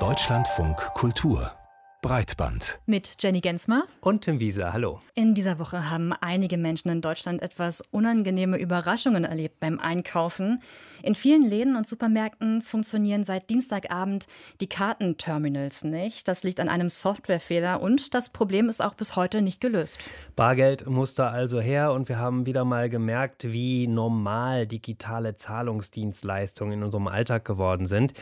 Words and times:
Deutschlandfunk 0.00 0.76
Kultur 0.94 1.52
Breitband. 2.04 2.80
Mit 2.84 3.16
Jenny 3.20 3.40
Gensmer 3.40 3.84
und 4.02 4.24
Tim 4.24 4.38
Wieser. 4.38 4.74
Hallo. 4.74 5.00
In 5.14 5.34
dieser 5.34 5.58
Woche 5.58 5.90
haben 5.90 6.12
einige 6.12 6.58
Menschen 6.58 6.90
in 6.90 7.00
Deutschland 7.00 7.40
etwas 7.40 7.80
unangenehme 7.80 8.58
Überraschungen 8.58 9.24
erlebt 9.24 9.58
beim 9.58 9.80
Einkaufen. 9.80 10.60
In 11.02 11.14
vielen 11.14 11.40
Läden 11.40 11.76
und 11.76 11.88
Supermärkten 11.88 12.60
funktionieren 12.60 13.24
seit 13.24 13.48
Dienstagabend 13.48 14.26
die 14.60 14.68
Kartenterminals 14.68 15.82
nicht. 15.84 16.28
Das 16.28 16.42
liegt 16.42 16.60
an 16.60 16.68
einem 16.68 16.90
Softwarefehler 16.90 17.80
und 17.80 18.12
das 18.12 18.28
Problem 18.28 18.68
ist 18.68 18.84
auch 18.84 18.94
bis 18.94 19.16
heute 19.16 19.40
nicht 19.40 19.62
gelöst. 19.62 19.98
Bargeld 20.36 20.86
musste 20.86 21.28
also 21.28 21.58
her 21.58 21.92
und 21.92 22.10
wir 22.10 22.18
haben 22.18 22.44
wieder 22.44 22.66
mal 22.66 22.90
gemerkt, 22.90 23.50
wie 23.50 23.86
normal 23.86 24.66
digitale 24.66 25.36
Zahlungsdienstleistungen 25.36 26.80
in 26.80 26.84
unserem 26.84 27.06
Alltag 27.06 27.46
geworden 27.46 27.86
sind. 27.86 28.12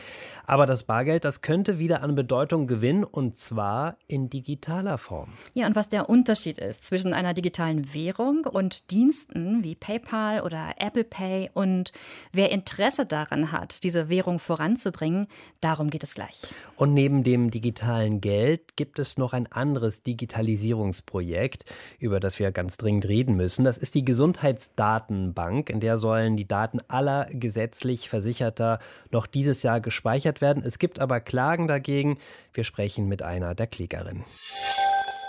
Aber 0.46 0.66
das 0.66 0.84
Bargeld, 0.84 1.24
das 1.24 1.40
könnte 1.40 1.80
wieder 1.80 2.02
an 2.02 2.14
Bedeutung 2.14 2.68
gewinnen 2.68 3.02
und 3.02 3.36
zwar 3.36 3.71
in 4.06 4.30
digitaler 4.30 4.98
Form. 4.98 5.30
Ja, 5.54 5.66
und 5.66 5.76
was 5.76 5.88
der 5.88 6.08
Unterschied 6.08 6.58
ist 6.58 6.84
zwischen 6.84 7.14
einer 7.14 7.34
digitalen 7.34 7.92
Währung 7.94 8.44
und 8.44 8.90
Diensten 8.90 9.62
wie 9.62 9.74
PayPal 9.74 10.40
oder 10.42 10.74
Apple 10.78 11.04
Pay 11.04 11.50
und 11.54 11.92
wer 12.32 12.50
Interesse 12.50 12.82
Interesse 12.82 13.06
daran 13.06 13.52
hat, 13.52 13.84
diese 13.84 14.08
Währung 14.08 14.38
voranzubringen, 14.38 15.26
darum 15.60 15.90
geht 15.90 16.02
es 16.02 16.14
gleich. 16.14 16.54
Und 16.76 16.94
neben 16.94 17.22
dem 17.22 17.50
digitalen 17.50 18.20
Geld 18.20 18.76
gibt 18.76 18.98
es 18.98 19.18
noch 19.18 19.32
ein 19.32 19.50
anderes 19.50 20.02
Digitalisierungsprojekt, 20.02 21.64
über 21.98 22.18
das 22.18 22.38
wir 22.38 22.50
ganz 22.50 22.76
dringend 22.76 23.06
reden 23.06 23.36
müssen. 23.36 23.64
Das 23.64 23.78
ist 23.78 23.94
die 23.94 24.04
Gesundheitsdatenbank, 24.04 25.70
in 25.70 25.80
der 25.80 25.98
sollen 25.98 26.36
die 26.36 26.48
Daten 26.48 26.80
aller 26.88 27.26
gesetzlich 27.30 28.08
Versicherter 28.08 28.78
noch 29.10 29.26
dieses 29.26 29.62
Jahr 29.62 29.80
gespeichert 29.80 30.40
werden. 30.40 30.62
Es 30.64 30.78
gibt 30.78 30.98
aber 30.98 31.20
Klagen 31.20 31.66
dagegen. 31.66 32.18
Wir 32.54 32.64
sprechen 32.64 33.06
mit 33.06 33.22
einer 33.22 33.54
der 33.54 33.61
Klägerinnen. 33.66 34.24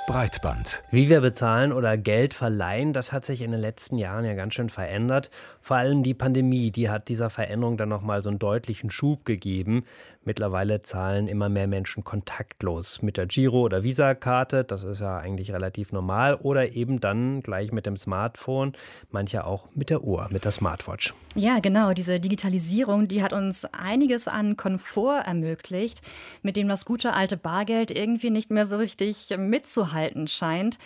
Breitband. 0.08 0.84
Wie 0.92 1.10
wir 1.10 1.22
bezahlen 1.22 1.72
oder 1.72 1.98
Geld 1.98 2.34
verleihen, 2.34 2.92
das 2.92 3.14
hat 3.14 3.26
sich 3.26 3.42
in 3.42 3.52
den 3.52 3.62
letzten 3.62 3.98
Jahren 3.98 4.26
ja 4.26 4.34
ganz 4.34 4.54
schön 4.54 4.70
verändert. 4.70 5.30
Vor 5.64 5.78
allem 5.78 6.04
die 6.04 6.14
Pandemie, 6.14 6.72
die 6.72 6.90
hat 6.90 7.08
dieser 7.08 7.30
Veränderung 7.30 7.78
dann 7.78 7.88
nochmal 7.88 8.22
so 8.22 8.28
einen 8.28 8.38
deutlichen 8.38 8.92
Schub 8.92 9.24
gegeben. 9.24 9.86
Mittlerweile 10.26 10.82
zahlen 10.82 11.28
immer 11.28 11.48
mehr 11.48 11.68
Menschen 11.68 12.04
kontaktlos 12.04 13.02
mit 13.02 13.16
der 13.16 13.28
Giro- 13.28 13.62
oder 13.62 13.86
Visa-Karte. 13.86 14.66
Das 14.66 14.84
ist 14.84 15.00
ja 15.00 15.18
eigentlich 15.18 15.54
relativ 15.54 15.94
normal. 15.94 16.36
Oder 16.36 16.74
eben 16.74 17.00
dann 17.00 17.42
gleich 17.42 17.72
mit 17.72 17.86
dem 17.86 17.96
Smartphone. 17.96 18.74
Manche 19.10 19.46
auch 19.46 19.70
mit 19.74 19.90
der 19.90 20.04
Uhr, 20.04 20.28
mit 20.32 20.44
der 20.44 20.52
Smartwatch. 20.52 21.14
Ja, 21.34 21.60
genau. 21.60 21.94
Diese 21.94 22.20
Digitalisierung, 22.20 23.08
die 23.08 23.24
hat 23.24 23.32
uns 23.32 23.64
einiges 23.64 24.28
an 24.28 24.58
Komfort 24.58 25.24
ermöglicht, 25.26 26.02
mit 26.42 26.58
dem 26.58 26.68
das 26.68 26.84
gute 26.84 27.14
alte 27.14 27.38
Bargeld 27.38 27.90
irgendwie 27.90 28.32
nicht 28.32 28.52
mehr 28.52 28.66
so 28.66 28.76
richtig 28.76 29.34
mitzuhalten 29.38 30.28
scheint. 30.28 30.78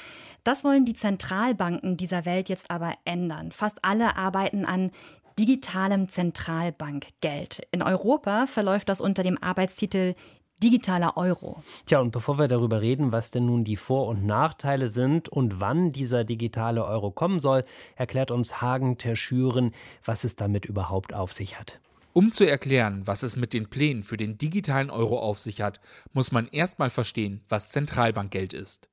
Das 0.44 0.64
wollen 0.64 0.86
die 0.86 0.94
Zentralbanken 0.94 1.98
dieser 1.98 2.26
Welt 2.26 2.50
jetzt 2.50 2.72
aber 2.72 2.94
ändern. 3.06 3.52
Fast 3.52 3.84
alle 3.84 4.16
arbeiten 4.16 4.66
an 4.66 4.92
digitalem 5.38 6.10
Zentralbankgeld. 6.10 7.68
In 7.72 7.82
Europa 7.82 8.48
verläuft 8.48 8.90
das 8.90 9.02
unter 9.02 9.24
dem 9.24 9.42
Arbeitstitel 9.42 10.16
digitaler 10.64 11.18
Euro. 11.18 11.62
Tja, 11.86 12.00
und 12.00 12.12
bevor 12.12 12.40
wir 12.40 12.48
darüber 12.48 12.82
reden, 12.82 13.12
was 13.12 13.32
denn 13.32 13.46
nun 13.46 13.64
die 13.64 13.76
Vor- 13.76 14.08
und 14.08 14.26
Nachteile 14.26 14.90
sind 14.90 15.30
und 15.30 15.60
wann 15.60 15.92
dieser 15.92 16.24
digitale 16.24 16.84
Euro 16.84 17.12
kommen 17.12 17.40
soll, 17.40 17.64
erklärt 17.96 18.32
uns 18.32 18.62
Hagen 18.62 18.98
Terschüren, 18.98 19.72
was 20.04 20.24
es 20.24 20.36
damit 20.36 20.66
überhaupt 20.66 21.14
auf 21.14 21.34
sich 21.34 21.60
hat. 21.60 21.80
Um 22.14 22.32
zu 22.32 22.46
erklären, 22.46 23.04
was 23.06 23.22
es 23.22 23.38
mit 23.38 23.54
den 23.54 23.70
Plänen 23.70 24.02
für 24.02 24.18
den 24.18 24.40
digitalen 24.40 24.90
Euro 24.90 25.20
auf 25.20 25.38
sich 25.38 25.62
hat, 25.62 25.80
muss 26.14 26.32
man 26.32 26.48
erstmal 26.48 26.90
verstehen, 26.90 27.44
was 27.48 27.70
Zentralbankgeld 27.70 28.54
ist. 28.54 28.90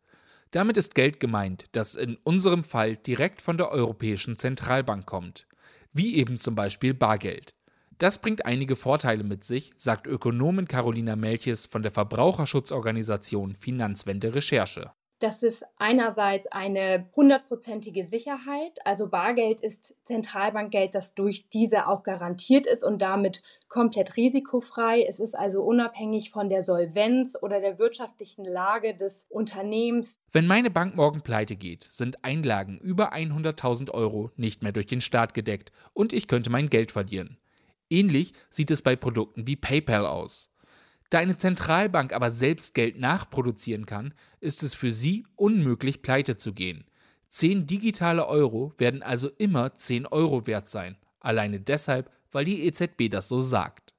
Damit 0.55 0.77
ist 0.77 0.95
Geld 0.95 1.19
gemeint, 1.19 1.65
das 1.73 1.97
in 1.97 2.17
unserem 2.23 2.63
Fall 2.63 2.97
direkt 2.97 3.41
von 3.41 3.57
der 3.59 3.73
Europäischen 3.73 4.37
Zentralbank 4.37 5.05
kommt 5.05 5.47
wie 5.95 6.17
eben 6.17 6.37
zum 6.37 6.55
Beispiel 6.55 6.93
Bargeld. 6.93 7.55
Das 7.99 8.21
bringt 8.21 8.45
einige 8.45 8.75
Vorteile 8.75 9.23
mit 9.23 9.45
sich, 9.45 9.73
sagt 9.77 10.07
Ökonomin 10.07 10.67
Carolina 10.69 11.15
Melches 11.17 11.67
von 11.67 11.83
der 11.83 11.93
Verbraucherschutzorganisation 11.93 13.55
Finanzwende 13.55 14.35
Recherche. 14.35 14.91
Das 15.25 15.43
ist 15.43 15.65
einerseits 15.79 16.47
eine 16.49 17.09
hundertprozentige 17.17 18.05
Sicherheit. 18.05 18.79
Also 18.85 19.09
Bargeld 19.09 19.63
ist 19.63 19.97
Zentralbankgeld, 20.05 20.95
das 20.95 21.15
durch 21.15 21.49
diese 21.49 21.89
auch 21.89 22.03
garantiert 22.03 22.67
ist 22.67 22.85
und 22.85 23.01
damit 23.01 23.41
komplett 23.71 24.19
risikofrei. 24.19 25.03
Es 25.09 25.21
ist 25.21 25.35
also 25.35 25.63
unabhängig 25.63 26.29
von 26.31 26.51
der 26.51 26.61
Solvenz 26.61 27.39
oder 27.41 27.63
der 27.63 27.79
wirtschaftlichen 27.79 28.45
Lage 28.45 28.95
des 28.95 29.25
Unternehmens. 29.31 30.19
Wenn 30.31 30.47
meine 30.47 30.69
Bank 30.69 30.95
morgen 30.95 31.23
pleite 31.23 31.57
geht, 31.57 31.85
sind 31.85 32.23
Einlagen 32.23 32.77
über 32.77 33.15
100.000 33.15 33.93
Euro 33.93 34.31
nicht 34.37 34.63
mehr 34.63 34.73
durch 34.73 34.89
den 34.89 35.01
Staat 35.01 35.33
gedeckt 35.33 35.73
und 35.95 36.13
ich 36.13 36.29
könnte 36.29 36.51
mein 36.51 36.69
Geld 36.69 36.93
verlieren. 36.93 37.39
Ähnlich 37.89 38.35
sieht 38.51 38.71
es 38.71 38.83
bei 38.83 38.95
Produkten 38.95 39.47
wie 39.47 39.57
PayPal 39.57 40.05
aus. 40.05 40.54
Da 41.11 41.19
eine 41.19 41.37
Zentralbank 41.37 42.13
aber 42.13 42.31
selbst 42.31 42.75
Geld 42.75 42.99
nachproduzieren 42.99 43.87
kann, 43.87 44.15
ist 44.41 44.63
es 44.63 44.75
für 44.75 44.91
sie 44.91 45.27
unmöglich, 45.37 46.03
pleite 46.03 46.37
zu 46.37 46.53
gehen. 46.53 46.85
10 47.29 47.67
digitale 47.67 48.27
Euro 48.27 48.73
werden 48.79 49.03
also 49.03 49.29
immer 49.39 49.75
10 49.75 50.07
Euro 50.07 50.47
wert 50.47 50.69
sein, 50.69 50.97
alleine 51.21 51.61
deshalb, 51.61 52.11
weil 52.31 52.45
die 52.45 52.65
EZB 52.65 53.11
das 53.11 53.29
so 53.29 53.41
sagt. 53.41 53.95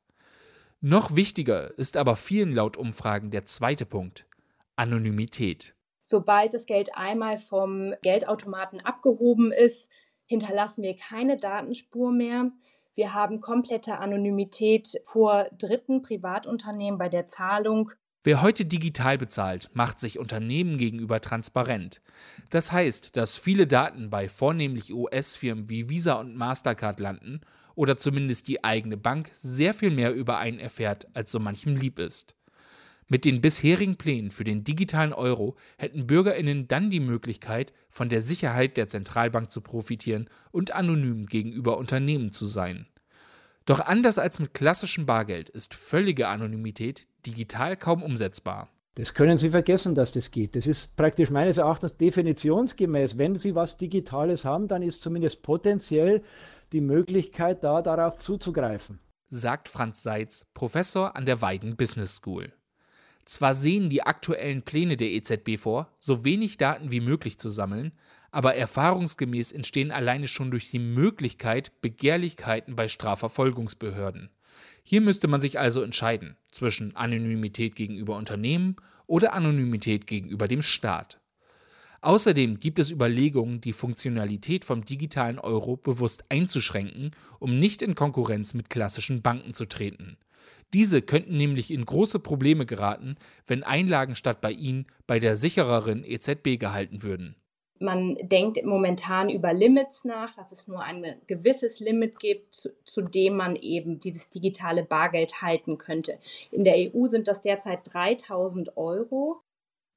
Noch 0.82 1.16
wichtiger 1.16 1.78
ist 1.78 1.98
aber 1.98 2.16
vielen 2.16 2.54
laut 2.54 2.78
Umfragen 2.78 3.32
der 3.32 3.46
zweite 3.46 3.86
Punkt, 3.86 4.28
Anonymität. 4.76 5.74
Sobald 6.02 6.54
das 6.54 6.66
Geld 6.66 6.96
einmal 6.96 7.38
vom 7.38 7.96
Geldautomaten 8.04 8.80
abgehoben 8.82 9.52
ist, 9.52 9.90
hinterlassen 10.26 10.84
wir 10.84 10.96
keine 10.96 11.38
Datenspur 11.38 12.12
mehr. 12.12 12.52
Wir 12.95 13.13
haben 13.13 13.41
komplette 13.41 13.97
Anonymität 13.97 15.01
vor 15.03 15.47
dritten 15.57 16.01
Privatunternehmen 16.01 16.97
bei 16.97 17.09
der 17.09 17.28
Zahlung. 17.28 17.91
Wer 18.23 18.41
heute 18.41 18.63
digital 18.63 19.17
bezahlt, 19.17 19.69
macht 19.73 20.00
sich 20.00 20.17
Unternehmen 20.17 20.78
gegenüber 20.78 21.19
transparent. 21.19 22.01
Das 22.51 22.72
heißt, 22.72 23.17
dass 23.17 23.38
viele 23.38 23.67
Daten 23.67 24.09
bei 24.09 24.29
vornehmlich 24.29 24.94
US-Firmen 24.94 25.69
wie 25.69 25.89
Visa 25.89 26.13
und 26.13 26.38
Mastercard 26.38 27.01
landen 27.01 27.41
oder 27.75 27.97
zumindest 27.97 28.47
die 28.47 28.63
eigene 28.63 28.95
Bank 28.95 29.29
sehr 29.33 29.73
viel 29.73 29.91
mehr 29.91 30.13
über 30.13 30.38
einen 30.38 30.59
erfährt, 30.59 31.06
als 31.13 31.33
so 31.33 31.39
manchem 31.39 31.75
lieb 31.75 32.00
ist. 32.00 32.33
Mit 33.08 33.24
den 33.24 33.40
bisherigen 33.40 33.98
Plänen 33.98 34.32
für 34.32 34.44
den 34.44 34.64
digitalen 34.64 35.14
Euro 35.14 35.56
hätten 35.78 36.08
Bürgerinnen 36.08 36.68
dann 36.68 36.90
die 36.90 37.00
Möglichkeit, 37.00 37.72
von 37.90 38.10
der 38.10 38.22
Sicherheit 38.22 38.78
der 38.78 38.88
Zentralbank 38.88 39.52
zu 39.52 39.62
profitieren 39.62 40.28
und 40.52 40.74
anonym 40.74 41.28
gegenüber 41.28 41.78
Unternehmen 41.78 42.32
zu 42.32 42.48
sein. 42.48 42.88
Doch 43.66 43.80
anders 43.80 44.18
als 44.18 44.40
mit 44.40 44.54
klassischem 44.54 45.06
Bargeld 45.06 45.50
ist 45.50 45.76
völlige 45.76 46.28
Anonymität 46.28 47.08
digital 47.26 47.78
kaum 47.78 48.02
umsetzbar. 48.02 48.70
Das 48.96 49.14
können 49.14 49.38
Sie 49.38 49.50
vergessen, 49.50 49.94
dass 49.94 50.14
das 50.14 50.32
geht. 50.32 50.56
Das 50.56 50.66
ist 50.66 50.96
praktisch 50.96 51.30
meines 51.30 51.58
Erachtens 51.58 51.98
definitionsgemäß. 51.98 53.18
Wenn 53.18 53.36
Sie 53.36 53.54
was 53.54 53.78
Digitales 53.78 54.46
haben, 54.46 54.68
dann 54.68 54.82
ist 54.82 55.02
zumindest 55.02 55.44
potenziell 55.44 56.24
die 56.72 56.82
Möglichkeit 56.82 57.64
da, 57.64 57.82
darauf 57.82 58.18
zuzugreifen. 58.18 59.00
Sagt 59.28 59.68
Franz 59.68 60.02
Seitz, 60.02 60.46
Professor 60.54 61.16
an 61.16 61.26
der 61.26 61.42
Weiden 61.42 61.76
Business 61.76 62.16
School. 62.16 62.54
Zwar 63.25 63.56
sehen 63.56 63.90
die 63.90 64.03
aktuellen 64.03 64.62
Pläne 64.62 64.97
der 64.97 65.12
EZB 65.12 65.58
vor, 65.58 65.91
so 65.97 66.24
wenig 66.24 66.58
Daten 66.58 66.91
wie 66.91 67.02
möglich 67.02 67.40
zu 67.40 67.50
sammeln, 67.50 67.91
aber 68.31 68.56
erfahrungsgemäß 68.56 69.52
entstehen 69.52 69.91
alleine 69.91 70.28
schon 70.28 70.52
durch 70.52 70.69
die 70.69 70.80
Möglichkeit 70.80 71.81
Begehrlichkeiten 71.81 72.75
bei 72.75 72.88
Strafverfolgungsbehörden. 72.88 74.30
Hier 74.84 75.02
müsste 75.02 75.28
man 75.28 75.41
sich 75.41 75.59
also 75.59 75.81
entscheiden 75.81 76.38
zwischen 76.51 76.95
Anonymität 76.95 77.75
gegenüber 77.75 78.16
Unternehmen 78.16 78.75
oder 79.07 79.33
Anonymität 79.33 80.06
gegenüber 80.06 80.48
dem 80.48 80.62
Staat. 80.62 81.19
Außerdem 82.01 82.60
gibt 82.60 82.77
es 82.77 82.92
Überlegungen, 82.92 83.62
die 83.62 83.74
Funktionalität 83.74 84.63
vom 84.63 84.86
digitalen 84.86 85.39
Euro 85.39 85.75
bewusst 85.75 86.25
einzuschränken, 86.30 87.10
um 87.39 87.57
nicht 87.57 87.81
in 87.81 87.95
Konkurrenz 87.95 88.54
mit 88.54 88.69
klassischen 88.69 89.24
Banken 89.24 89.56
zu 89.56 89.66
treten. 89.66 90.18
Diese 90.73 91.01
könnten 91.01 91.38
nämlich 91.38 91.71
in 91.71 91.85
große 91.85 92.19
Probleme 92.19 92.65
geraten, 92.65 93.15
wenn 93.47 93.63
Einlagen 93.63 94.15
statt 94.15 94.41
bei 94.41 94.51
ihnen 94.51 94.88
bei 95.07 95.19
der 95.19 95.35
sichereren 95.35 96.03
EZB 96.03 96.59
gehalten 96.59 97.03
würden. 97.03 97.35
Man 97.79 98.15
denkt 98.21 98.63
momentan 98.63 99.29
über 99.29 99.53
Limits 99.53 100.06
nach, 100.06 100.33
dass 100.35 100.53
es 100.53 100.67
nur 100.67 100.81
ein 100.81 101.03
gewisses 101.27 101.81
Limit 101.81 102.19
gibt, 102.19 102.53
zu, 102.53 102.69
zu, 102.85 103.01
dem 103.01 103.35
man 103.35 103.57
eben 103.57 104.00
dieses 104.00 104.29
digitale 104.29 104.83
Bargeld 104.83 105.41
halten 105.41 105.77
könnte. 105.77 106.17
In 106.51 106.63
der 106.63 106.75
EU 106.75 107.07
sind 107.07 107.27
das 107.27 107.41
derzeit 107.41 107.81
3000 107.83 108.77
Euro. 108.77 109.41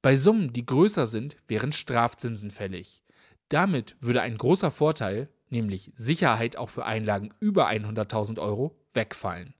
Bei 0.01 0.17
Summen, 0.17 0.51
die 0.51 0.65
größer 0.65 1.05
sind, 1.05 1.37
wären 1.47 1.71
Strafzinsen 1.71 2.51
fällig. 2.51 3.01
Damit 3.47 3.95
würde 4.01 4.21
ein 4.21 4.37
großer 4.37 4.71
Vorteil, 4.71 5.29
nämlich 5.49 5.91
Sicherheit 5.95 6.57
auch 6.57 6.69
für 6.69 6.85
Einlagen 6.85 7.33
über 7.39 7.69
100.000 7.69 8.39
Euro, 8.39 8.75
wegfallen. 8.93 9.53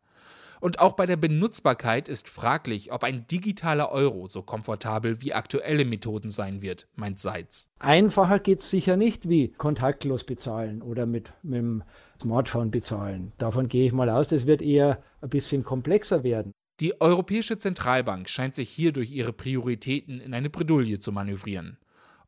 Und 0.59 0.79
auch 0.79 0.93
bei 0.93 1.05
der 1.05 1.15
Benutzbarkeit 1.15 2.09
ist 2.09 2.27
fraglich, 2.29 2.91
ob 2.91 3.03
ein 3.03 3.25
digitaler 3.27 3.91
Euro 3.91 4.27
so 4.27 4.41
komfortabel 4.41 5.21
wie 5.21 5.33
aktuelle 5.33 5.85
Methoden 5.85 6.29
sein 6.29 6.61
wird, 6.61 6.87
meint 6.95 7.19
Seitz. 7.19 7.69
Einfacher 7.79 8.39
geht 8.39 8.59
es 8.59 8.69
sicher 8.69 8.97
nicht 8.97 9.29
wie 9.29 9.49
kontaktlos 9.49 10.23
bezahlen 10.23 10.81
oder 10.81 11.05
mit, 11.05 11.33
mit 11.43 11.59
dem 11.59 11.83
Smartphone 12.21 12.71
bezahlen. 12.71 13.31
Davon 13.37 13.69
gehe 13.69 13.85
ich 13.85 13.93
mal 13.93 14.09
aus, 14.09 14.31
es 14.31 14.45
wird 14.45 14.61
eher 14.61 15.01
ein 15.21 15.29
bisschen 15.29 15.63
komplexer 15.63 16.23
werden. 16.23 16.53
Die 16.79 17.01
Europäische 17.01 17.57
Zentralbank 17.57 18.29
scheint 18.29 18.55
sich 18.55 18.69
hier 18.69 18.93
durch 18.93 19.11
ihre 19.11 19.33
Prioritäten 19.33 20.21
in 20.21 20.33
eine 20.33 20.49
Bredouille 20.49 20.99
zu 20.99 21.11
manövrieren. 21.11 21.77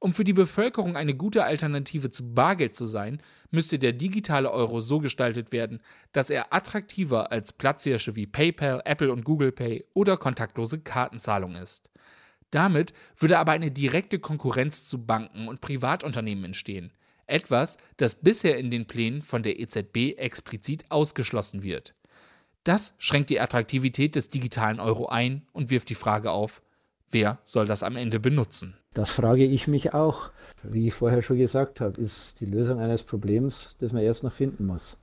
Um 0.04 0.16
für 0.16 0.24
die 0.24 0.34
Bevölkerung 0.34 0.96
eine 0.98 1.14
gute 1.14 1.44
Alternative 1.44 2.10
zu 2.10 2.34
Bargeld 2.34 2.76
zu 2.76 2.86
sein, 2.86 3.22
müsste 3.52 3.78
der 3.78 3.94
digitale 3.94 4.50
Euro 4.50 4.80
so 4.80 4.98
gestaltet 4.98 5.52
werden, 5.52 5.80
dass 6.12 6.32
er 6.32 6.52
attraktiver 6.52 7.32
als 7.32 7.54
Platzhirsche 7.54 8.16
wie 8.16 8.26
PayPal, 8.26 8.82
Apple 8.84 9.12
und 9.12 9.24
Google 9.24 9.52
Pay 9.52 9.86
oder 9.94 10.18
kontaktlose 10.18 10.80
Kartenzahlung 10.80 11.54
ist. 11.54 11.92
Damit 12.50 12.94
würde 13.16 13.38
aber 13.38 13.52
eine 13.52 13.70
direkte 13.70 14.18
Konkurrenz 14.18 14.90
zu 14.90 15.06
Banken 15.06 15.48
und 15.48 15.62
Privatunternehmen 15.62 16.46
entstehen. 16.46 16.92
Etwas, 17.28 17.78
das 17.98 18.16
bisher 18.16 18.58
in 18.58 18.72
den 18.72 18.88
Plänen 18.88 19.22
von 19.22 19.44
der 19.44 19.60
EZB 19.60 20.18
explizit 20.18 20.90
ausgeschlossen 20.90 21.62
wird. 21.62 21.94
Das 22.64 22.96
schränkt 22.98 23.30
die 23.30 23.40
Attraktivität 23.40 24.16
des 24.16 24.30
digitalen 24.30 24.80
Euro 24.80 25.10
ein 25.10 25.46
und 25.52 25.70
wirft 25.70 25.90
die 25.90 25.96
Frage 25.96 26.32
auf, 26.32 26.64
wer 27.12 27.40
soll 27.44 27.68
das 27.68 27.84
am 27.84 27.96
Ende 27.96 28.20
benutzen? 28.20 28.81
Das 28.94 29.10
frage 29.10 29.46
ich 29.46 29.68
mich 29.68 29.94
auch. 29.94 30.32
Wie 30.64 30.88
ich 30.88 30.94
vorher 30.94 31.22
schon 31.22 31.38
gesagt 31.38 31.80
habe, 31.80 32.00
ist 32.00 32.42
die 32.42 32.46
Lösung 32.46 32.80
eines 32.80 33.04
Problems, 33.04 33.76
das 33.80 33.94
man 33.94 34.04
erst 34.04 34.24
noch 34.24 34.34
finden 34.34 34.66
muss. 34.66 34.98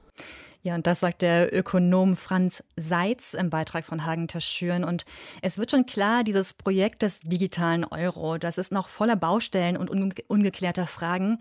Ja, 0.63 0.75
und 0.75 0.87
das 0.87 1.01
sagt 1.01 1.23
der 1.23 1.57
Ökonom 1.57 2.17
Franz 2.17 2.63
Seitz 2.77 3.33
im 3.33 3.49
Beitrag 3.49 3.87
von 3.87 4.05
Hagen 4.05 4.29
Taschüren. 4.29 4.85
Und 4.85 5.07
es 5.41 5.57
wird 5.57 5.71
schon 5.71 5.87
klar, 5.87 6.25
dieses 6.25 6.53
Projekt 6.53 7.03
des 7.03 7.21
digitalen 7.21 7.85
Euro, 7.85 8.37
das 8.37 8.59
ist 8.59 8.73
noch 8.73 8.89
voller 8.89 9.17
Baustellen 9.17 9.77
und 9.77 9.89
unge 9.89 10.15
ungeklärter 10.27 10.87
Fragen. 10.87 11.39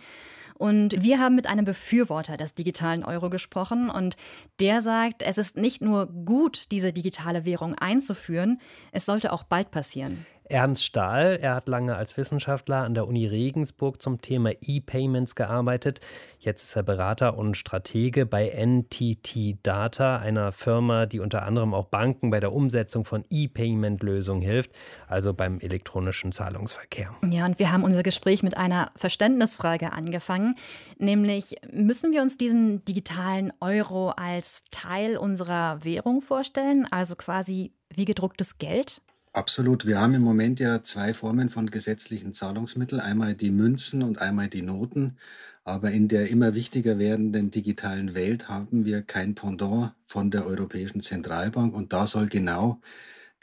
Und 0.53 1.03
wir 1.03 1.19
haben 1.19 1.35
mit 1.35 1.47
einem 1.47 1.65
Befürworter 1.65 2.37
des 2.37 2.55
digitalen 2.55 3.03
Euro 3.03 3.29
gesprochen 3.29 3.89
und 3.89 4.15
der 4.59 4.81
sagt, 4.81 5.21
es 5.21 5.37
ist 5.37 5.57
nicht 5.57 5.81
nur 5.81 6.07
gut, 6.07 6.71
diese 6.71 6.93
digitale 6.93 7.45
Währung 7.45 7.75
einzuführen, 7.75 8.59
es 8.91 9.05
sollte 9.05 9.33
auch 9.33 9.43
bald 9.43 9.69
passieren. 9.69 10.25
Ernst 10.49 10.85
Stahl, 10.85 11.39
er 11.41 11.55
hat 11.55 11.67
lange 11.67 11.95
als 11.95 12.15
Wissenschaftler 12.15 12.83
an 12.83 12.93
der 12.93 13.07
Uni 13.07 13.27
Regensburg 13.27 14.01
zum 14.01 14.21
Thema 14.21 14.51
E-Payments 14.61 15.35
gearbeitet. 15.35 15.99
Jetzt 16.39 16.63
ist 16.63 16.75
er 16.75 16.83
Berater 16.83 17.37
und 17.37 17.57
Stratege 17.57 18.25
bei 18.25 18.49
NTT 18.49 19.57
Data, 19.63 20.17
einer 20.17 20.51
Firma, 20.51 21.05
die 21.05 21.19
unter 21.19 21.43
anderem 21.43 21.73
auch 21.73 21.85
Banken 21.85 22.29
bei 22.29 22.39
der 22.39 22.53
Umsetzung 22.53 23.03
von 23.03 23.25
E-Payment-Lösungen 23.29 24.41
hilft, 24.41 24.71
also 25.07 25.33
beim 25.33 25.59
elektronischen 25.59 26.31
Zahlungsverkehr. 26.31 27.13
Ja, 27.29 27.45
und 27.45 27.59
wir 27.59 27.71
haben 27.71 27.83
unser 27.83 28.03
Gespräch 28.03 28.43
mit 28.43 28.55
einer 28.55 28.91
Verständnisfrage 28.95 29.91
angefangen, 29.91 30.55
nämlich 30.97 31.57
müssen 31.71 32.13
wir 32.13 32.21
uns 32.21 32.37
diesen 32.37 32.85
digitalen 32.85 33.51
Euro 33.59 34.09
als 34.09 34.63
Teil 34.71 35.17
unserer 35.17 35.83
Währung 35.83 36.21
vorstellen, 36.21 36.87
also 36.89 37.15
quasi 37.15 37.73
wie 37.89 38.05
gedrucktes 38.05 38.57
Geld? 38.57 39.01
Absolut. 39.37 39.85
Wir 39.85 40.01
haben 40.01 40.15
im 40.15 40.23
Moment 40.23 40.59
ja 40.59 40.81
zwei 40.81 41.13
Formen 41.13 41.51
von 41.51 41.69
gesetzlichen 41.69 42.33
Zahlungsmitteln, 42.33 42.99
einmal 42.99 43.35
die 43.35 43.51
Münzen 43.51 44.01
und 44.01 44.19
einmal 44.19 44.47
die 44.47 44.63
Noten. 44.63 45.15
Aber 45.63 45.91
in 45.91 46.07
der 46.07 46.31
immer 46.31 46.55
wichtiger 46.55 46.97
werdenden 46.97 47.51
digitalen 47.51 48.15
Welt 48.15 48.49
haben 48.49 48.83
wir 48.83 49.03
kein 49.03 49.35
Pendant 49.35 49.91
von 50.07 50.31
der 50.31 50.47
Europäischen 50.47 51.01
Zentralbank 51.01 51.75
und 51.75 51.93
da 51.93 52.07
soll 52.07 52.29
genau 52.29 52.81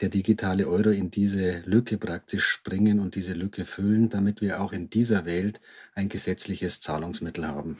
der 0.01 0.09
digitale 0.09 0.67
Euro 0.67 0.89
in 0.89 1.11
diese 1.11 1.61
Lücke 1.65 1.97
praktisch 1.97 2.45
springen 2.45 2.99
und 2.99 3.15
diese 3.15 3.33
Lücke 3.33 3.63
füllen, 3.63 4.09
damit 4.09 4.41
wir 4.41 4.59
auch 4.59 4.73
in 4.73 4.89
dieser 4.89 5.25
Welt 5.25 5.61
ein 5.93 6.09
gesetzliches 6.09 6.81
Zahlungsmittel 6.81 7.47
haben. 7.47 7.77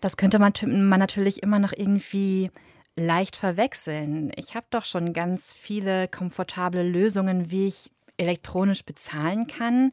Das 0.00 0.16
könnte 0.16 0.40
man, 0.40 0.52
man 0.64 0.98
natürlich 0.98 1.44
immer 1.44 1.60
noch 1.60 1.72
irgendwie 1.72 2.50
leicht 2.96 3.36
verwechseln. 3.36 4.32
Ich 4.36 4.54
habe 4.54 4.66
doch 4.70 4.84
schon 4.84 5.12
ganz 5.12 5.52
viele 5.52 6.08
komfortable 6.08 6.82
Lösungen, 6.82 7.50
wie 7.50 7.68
ich 7.68 7.90
elektronisch 8.16 8.84
bezahlen 8.84 9.46
kann. 9.46 9.92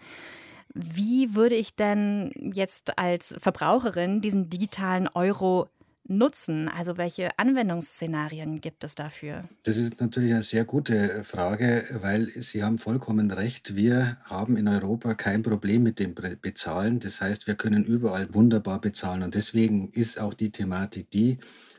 Wie 0.73 1.35
würde 1.35 1.55
ich 1.55 1.75
denn 1.75 2.31
jetzt 2.53 2.97
als 2.97 3.35
Verbraucherin 3.37 4.21
diesen 4.21 4.49
digitalen 4.49 5.07
Euro 5.07 5.67
nutzen? 6.07 6.67
Also 6.67 6.97
welche 6.97 7.37
Anwendungsszenarien 7.37 8.59
gibt 8.59 8.83
es 8.83 8.95
dafür? 8.95 9.43
Das 9.63 9.77
ist 9.77 9.99
natürlich 9.99 10.33
eine 10.33 10.41
sehr 10.41 10.65
gute 10.65 11.23
Frage, 11.23 11.85
weil 12.01 12.31
Sie 12.41 12.63
haben 12.63 12.77
vollkommen 12.77 13.31
recht. 13.31 13.75
Wir 13.75 14.17
haben 14.23 14.57
in 14.57 14.67
Europa 14.67 15.13
kein 15.13 15.43
Problem 15.43 15.83
mit 15.83 15.99
dem 15.99 16.15
Bezahlen. 16.41 16.99
Das 16.99 17.21
heißt, 17.21 17.45
wir 17.45 17.55
können 17.55 17.83
überall 17.83 18.33
wunderbar 18.33 18.81
bezahlen. 18.81 19.23
Und 19.23 19.35
deswegen 19.35 19.89
ist 19.91 20.19
auch 20.19 20.33
die 20.33 20.51
Thematik 20.51 21.11
die, 21.11 21.37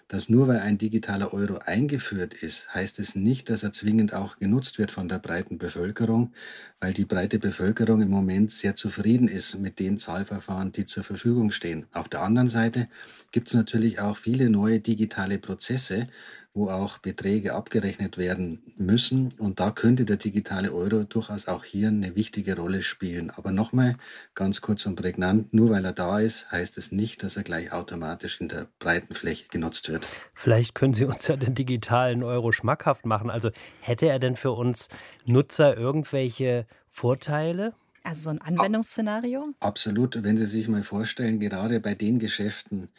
dass 0.08 0.28
nur 0.28 0.48
weil 0.48 0.60
ein 0.60 0.78
digitaler 0.78 1.32
Euro 1.32 1.58
eingeführt 1.58 2.34
ist, 2.34 2.72
heißt 2.74 2.98
es 2.98 3.14
nicht, 3.14 3.50
dass 3.50 3.62
er 3.62 3.72
zwingend 3.72 4.14
auch 4.14 4.38
genutzt 4.38 4.78
wird 4.78 4.90
von 4.90 5.08
der 5.08 5.18
breiten 5.18 5.58
Bevölkerung, 5.58 6.32
weil 6.80 6.92
die 6.92 7.04
breite 7.04 7.38
Bevölkerung 7.38 8.02
im 8.02 8.10
Moment 8.10 8.50
sehr 8.50 8.74
zufrieden 8.74 9.28
ist 9.28 9.58
mit 9.58 9.78
den 9.78 9.98
Zahlverfahren, 9.98 10.72
die 10.72 10.84
zur 10.84 11.04
Verfügung 11.04 11.50
stehen. 11.50 11.86
Auf 11.92 12.08
der 12.08 12.22
anderen 12.22 12.48
Seite 12.48 12.88
gibt 13.32 13.48
es 13.48 13.54
natürlich 13.54 14.00
auch 14.00 14.16
viele 14.16 14.50
neue 14.50 14.80
digitale 14.80 15.38
Prozesse, 15.38 16.08
wo 16.54 16.70
auch 16.70 16.98
Beträge 16.98 17.52
abgerechnet 17.52 18.16
werden 18.16 18.62
müssen. 18.76 19.34
Und 19.38 19.58
da 19.58 19.72
könnte 19.72 20.04
der 20.04 20.16
digitale 20.16 20.72
Euro 20.72 21.02
durchaus 21.02 21.48
auch 21.48 21.64
hier 21.64 21.88
eine 21.88 22.14
wichtige 22.14 22.56
Rolle 22.56 22.82
spielen. 22.82 23.30
Aber 23.30 23.50
nochmal 23.50 23.96
ganz 24.36 24.60
kurz 24.60 24.86
und 24.86 24.94
prägnant, 24.94 25.52
nur 25.52 25.70
weil 25.70 25.84
er 25.84 25.92
da 25.92 26.20
ist, 26.20 26.50
heißt 26.52 26.78
es 26.78 26.92
nicht, 26.92 27.24
dass 27.24 27.36
er 27.36 27.42
gleich 27.42 27.72
automatisch 27.72 28.40
in 28.40 28.48
der 28.48 28.68
breiten 28.78 29.14
Fläche 29.14 29.48
genutzt 29.48 29.88
wird. 29.88 30.06
Vielleicht 30.32 30.76
können 30.76 30.94
Sie 30.94 31.04
uns 31.04 31.26
ja 31.26 31.36
den 31.36 31.56
digitalen 31.56 32.22
Euro 32.22 32.52
schmackhaft 32.52 33.04
machen. 33.04 33.30
Also 33.30 33.50
hätte 33.80 34.06
er 34.06 34.20
denn 34.20 34.36
für 34.36 34.52
uns 34.52 34.88
Nutzer 35.26 35.76
irgendwelche 35.76 36.66
Vorteile? 36.88 37.74
Also 38.04 38.24
so 38.24 38.30
ein 38.30 38.40
Anwendungsszenario? 38.40 39.54
Absolut. 39.60 40.22
Wenn 40.22 40.36
Sie 40.36 40.46
sich 40.46 40.68
mal 40.68 40.84
vorstellen, 40.84 41.40
gerade 41.40 41.80
bei 41.80 41.94
den 41.94 42.18
Geschäften, 42.18 42.90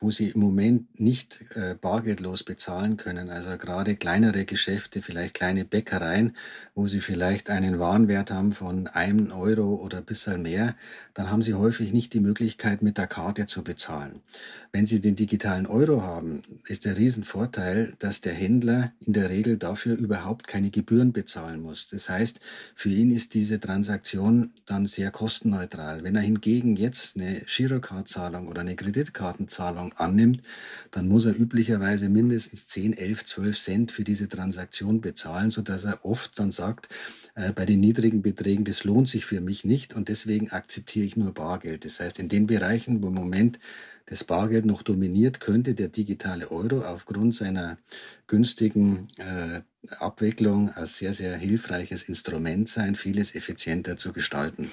wo 0.00 0.10
sie 0.10 0.30
im 0.30 0.40
Moment 0.40 0.98
nicht 0.98 1.44
äh, 1.54 1.74
bargeldlos 1.74 2.42
bezahlen 2.42 2.96
können. 2.96 3.28
Also 3.28 3.56
gerade 3.58 3.96
kleinere 3.96 4.46
Geschäfte, 4.46 5.02
vielleicht 5.02 5.34
kleine 5.34 5.66
Bäckereien, 5.66 6.36
wo 6.74 6.86
sie 6.86 7.00
vielleicht 7.00 7.50
einen 7.50 7.78
Warenwert 7.78 8.30
haben 8.30 8.52
von 8.52 8.86
einem 8.86 9.30
Euro 9.30 9.74
oder 9.74 9.98
ein 9.98 10.04
bisschen 10.04 10.40
mehr, 10.42 10.74
dann 11.12 11.30
haben 11.30 11.42
sie 11.42 11.52
häufig 11.52 11.92
nicht 11.92 12.14
die 12.14 12.20
Möglichkeit, 12.20 12.80
mit 12.80 12.96
der 12.96 13.06
Karte 13.06 13.44
zu 13.44 13.62
bezahlen. 13.62 14.22
Wenn 14.72 14.86
sie 14.86 15.00
den 15.00 15.16
digitalen 15.16 15.66
Euro 15.66 16.02
haben, 16.02 16.44
ist 16.66 16.84
der 16.84 16.96
Riesenvorteil, 16.96 17.94
dass 17.98 18.20
der 18.20 18.32
Händler 18.32 18.92
in 19.04 19.12
der 19.12 19.28
Regel 19.28 19.58
dafür 19.58 19.98
überhaupt 19.98 20.46
keine 20.46 20.70
Gebühren 20.70 21.12
bezahlen 21.12 21.60
muss. 21.60 21.88
Das 21.88 22.08
heißt, 22.08 22.40
für 22.74 22.88
ihn 22.88 23.10
ist 23.10 23.34
diese 23.34 23.60
Transaktion 23.60 24.52
dann 24.64 24.86
sehr 24.86 25.10
kostenneutral. 25.10 26.04
Wenn 26.04 26.16
er 26.16 26.22
hingegen 26.22 26.76
jetzt 26.76 27.16
eine 27.16 27.42
Girocard-Zahlung 27.46 28.48
oder 28.48 28.60
eine 28.60 28.76
Kreditkartenzahlung 28.76 29.89
annimmt, 29.96 30.42
dann 30.90 31.08
muss 31.08 31.24
er 31.24 31.38
üblicherweise 31.38 32.08
mindestens 32.08 32.66
10, 32.66 32.96
11, 32.96 33.24
12 33.24 33.58
Cent 33.58 33.92
für 33.92 34.04
diese 34.04 34.28
Transaktion 34.28 35.00
bezahlen, 35.00 35.50
so 35.50 35.62
dass 35.62 35.84
er 35.84 36.04
oft 36.04 36.38
dann 36.38 36.50
sagt, 36.50 36.88
äh, 37.34 37.52
bei 37.52 37.64
den 37.64 37.80
niedrigen 37.80 38.22
Beträgen, 38.22 38.64
das 38.64 38.84
lohnt 38.84 39.08
sich 39.08 39.24
für 39.24 39.40
mich 39.40 39.64
nicht 39.64 39.94
und 39.94 40.08
deswegen 40.08 40.50
akzeptiere 40.50 41.06
ich 41.06 41.16
nur 41.16 41.32
Bargeld. 41.32 41.84
Das 41.84 42.00
heißt, 42.00 42.18
in 42.18 42.28
den 42.28 42.46
Bereichen, 42.46 43.02
wo 43.02 43.08
im 43.08 43.14
Moment 43.14 43.58
das 44.06 44.24
Bargeld 44.24 44.66
noch 44.66 44.82
dominiert, 44.82 45.38
könnte 45.38 45.74
der 45.74 45.88
digitale 45.88 46.50
Euro 46.50 46.82
aufgrund 46.82 47.34
seiner 47.34 47.78
günstigen 48.26 49.08
äh, 49.18 49.60
Abwicklung 49.98 50.70
als 50.70 50.98
sehr, 50.98 51.14
sehr 51.14 51.36
hilfreiches 51.36 52.02
Instrument 52.02 52.68
sein, 52.68 52.96
vieles 52.96 53.34
effizienter 53.34 53.96
zu 53.96 54.12
gestalten. 54.12 54.70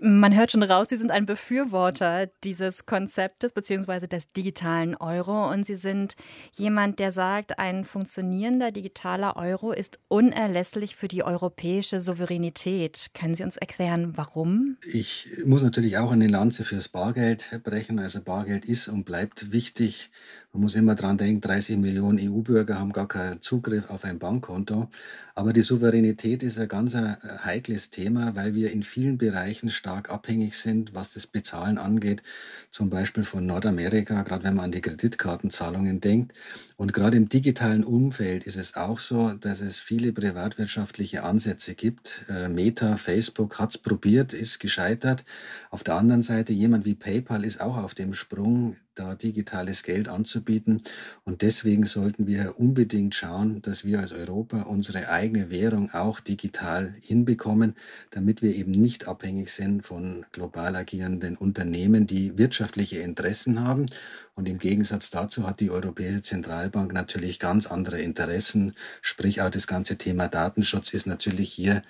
Man 0.00 0.34
hört 0.34 0.52
schon 0.52 0.62
raus, 0.62 0.88
Sie 0.88 0.96
sind 0.96 1.10
ein 1.10 1.24
Befürworter 1.24 2.28
dieses 2.42 2.84
Konzeptes 2.84 3.52
bzw. 3.52 4.06
des 4.06 4.32
digitalen 4.32 4.96
Euro 4.96 5.50
und 5.50 5.66
Sie 5.66 5.76
sind 5.76 6.16
jemand, 6.52 6.98
der 6.98 7.12
sagt, 7.12 7.58
ein 7.58 7.84
funktionierender 7.84 8.72
digitaler 8.72 9.36
Euro 9.36 9.72
ist 9.72 10.00
unerlässlich 10.08 10.96
für 10.96 11.08
die 11.08 11.22
europäische 11.22 12.00
Souveränität. 12.00 13.10
Können 13.14 13.34
Sie 13.34 13.44
uns 13.44 13.56
erklären, 13.56 14.12
warum? 14.16 14.76
Ich 14.86 15.28
muss 15.46 15.62
natürlich 15.62 15.96
auch 15.98 16.10
eine 16.10 16.26
Lanze 16.26 16.64
fürs 16.64 16.88
Bargeld 16.88 17.60
brechen. 17.62 17.98
Also 17.98 18.20
Bargeld 18.20 18.64
ist 18.64 18.88
und 18.88 19.04
bleibt 19.04 19.52
wichtig 19.52 20.10
Man 20.54 20.62
muss 20.62 20.76
immer 20.76 20.94
dran 20.94 21.18
denken, 21.18 21.40
30 21.40 21.78
Millionen 21.78 22.20
EU-Bürger 22.20 22.78
haben 22.78 22.92
gar 22.92 23.08
keinen 23.08 23.42
Zugriff 23.42 23.90
auf 23.90 24.04
ein 24.04 24.20
Bankkonto. 24.20 24.88
Aber 25.34 25.52
die 25.52 25.62
Souveränität 25.62 26.44
ist 26.44 26.60
ein 26.60 26.68
ganz 26.68 26.94
äh, 26.94 27.16
heikles 27.42 27.90
Thema, 27.90 28.36
weil 28.36 28.54
wir 28.54 28.70
in 28.70 28.84
vielen 28.84 29.18
Bereichen 29.18 29.68
stark 29.68 30.10
abhängig 30.10 30.56
sind, 30.56 30.94
was 30.94 31.12
das 31.12 31.26
Bezahlen 31.26 31.76
angeht. 31.76 32.22
Zum 32.70 32.88
Beispiel 32.88 33.24
von 33.24 33.44
Nordamerika, 33.44 34.22
gerade 34.22 34.44
wenn 34.44 34.54
man 34.54 34.66
an 34.66 34.70
die 34.70 34.80
Kreditkartenzahlungen 34.80 36.00
denkt. 36.00 36.34
Und 36.76 36.92
gerade 36.92 37.16
im 37.16 37.28
digitalen 37.28 37.82
Umfeld 37.82 38.44
ist 38.44 38.56
es 38.56 38.76
auch 38.76 39.00
so, 39.00 39.32
dass 39.32 39.60
es 39.60 39.80
viele 39.80 40.12
privatwirtschaftliche 40.12 41.24
Ansätze 41.24 41.74
gibt. 41.74 42.26
Äh, 42.28 42.48
Meta, 42.48 42.96
Facebook 42.96 43.58
hat 43.58 43.70
es 43.70 43.78
probiert, 43.78 44.32
ist 44.32 44.60
gescheitert. 44.60 45.24
Auf 45.72 45.82
der 45.82 45.96
anderen 45.96 46.22
Seite, 46.22 46.52
jemand 46.52 46.84
wie 46.84 46.94
PayPal 46.94 47.44
ist 47.44 47.60
auch 47.60 47.76
auf 47.76 47.94
dem 47.94 48.14
Sprung 48.14 48.76
da 48.94 49.14
digitales 49.14 49.82
Geld 49.82 50.08
anzubieten. 50.08 50.82
Und 51.24 51.42
deswegen 51.42 51.86
sollten 51.86 52.26
wir 52.26 52.58
unbedingt 52.58 53.14
schauen, 53.14 53.60
dass 53.62 53.84
wir 53.84 54.00
als 54.00 54.12
Europa 54.12 54.62
unsere 54.62 55.08
eigene 55.08 55.50
Währung 55.50 55.90
auch 55.92 56.20
digital 56.20 56.94
hinbekommen, 57.00 57.74
damit 58.10 58.42
wir 58.42 58.54
eben 58.54 58.70
nicht 58.70 59.08
abhängig 59.08 59.50
sind 59.50 59.82
von 59.82 60.26
global 60.32 60.76
agierenden 60.76 61.36
Unternehmen, 61.36 62.06
die 62.06 62.38
wirtschaftliche 62.38 62.98
Interessen 62.98 63.60
haben. 63.60 63.86
Und 64.34 64.48
im 64.48 64.58
Gegensatz 64.58 65.10
dazu 65.10 65.46
hat 65.46 65.60
die 65.60 65.70
Europäische 65.70 66.22
Zentralbank 66.22 66.92
natürlich 66.92 67.38
ganz 67.38 67.66
andere 67.66 68.00
Interessen. 68.00 68.74
Sprich, 69.00 69.42
auch 69.42 69.50
das 69.50 69.66
ganze 69.66 69.96
Thema 69.96 70.28
Datenschutz 70.28 70.92
ist 70.92 71.06
natürlich 71.06 71.52
hier 71.52 71.82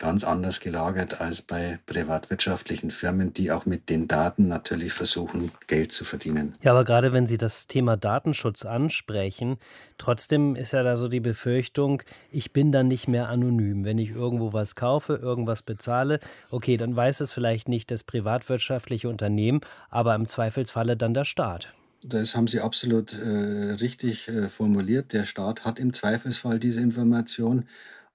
ganz 0.00 0.24
anders 0.24 0.58
gelagert 0.58 1.20
als 1.20 1.42
bei 1.42 1.78
privatwirtschaftlichen 1.86 2.90
Firmen, 2.90 3.32
die 3.32 3.52
auch 3.52 3.66
mit 3.66 3.88
den 3.90 4.08
Daten 4.08 4.48
natürlich 4.48 4.92
versuchen, 4.92 5.52
Geld 5.68 5.92
zu 5.92 6.04
verdienen. 6.04 6.54
Ja, 6.62 6.72
aber 6.72 6.84
gerade 6.84 7.12
wenn 7.12 7.26
Sie 7.26 7.36
das 7.36 7.66
Thema 7.68 7.96
Datenschutz 7.96 8.64
ansprechen, 8.64 9.58
trotzdem 9.98 10.56
ist 10.56 10.72
ja 10.72 10.82
da 10.82 10.96
so 10.96 11.08
die 11.08 11.20
Befürchtung, 11.20 12.02
ich 12.32 12.52
bin 12.52 12.72
dann 12.72 12.88
nicht 12.88 13.06
mehr 13.06 13.28
anonym. 13.28 13.84
Wenn 13.84 13.98
ich 13.98 14.10
irgendwo 14.10 14.52
was 14.52 14.74
kaufe, 14.74 15.14
irgendwas 15.14 15.62
bezahle, 15.62 16.18
okay, 16.50 16.78
dann 16.78 16.96
weiß 16.96 17.20
es 17.20 17.30
vielleicht 17.30 17.68
nicht 17.68 17.90
das 17.90 18.02
privatwirtschaftliche 18.02 19.08
Unternehmen, 19.08 19.60
aber 19.90 20.14
im 20.14 20.26
Zweifelsfalle 20.26 20.96
dann 20.96 21.12
der 21.12 21.26
Staat. 21.26 21.72
Das 22.02 22.34
haben 22.34 22.46
Sie 22.46 22.60
absolut 22.60 23.12
äh, 23.12 23.72
richtig 23.74 24.28
äh, 24.28 24.48
formuliert. 24.48 25.12
Der 25.12 25.24
Staat 25.24 25.66
hat 25.66 25.78
im 25.78 25.92
Zweifelsfall 25.92 26.58
diese 26.58 26.80
Information. 26.80 27.66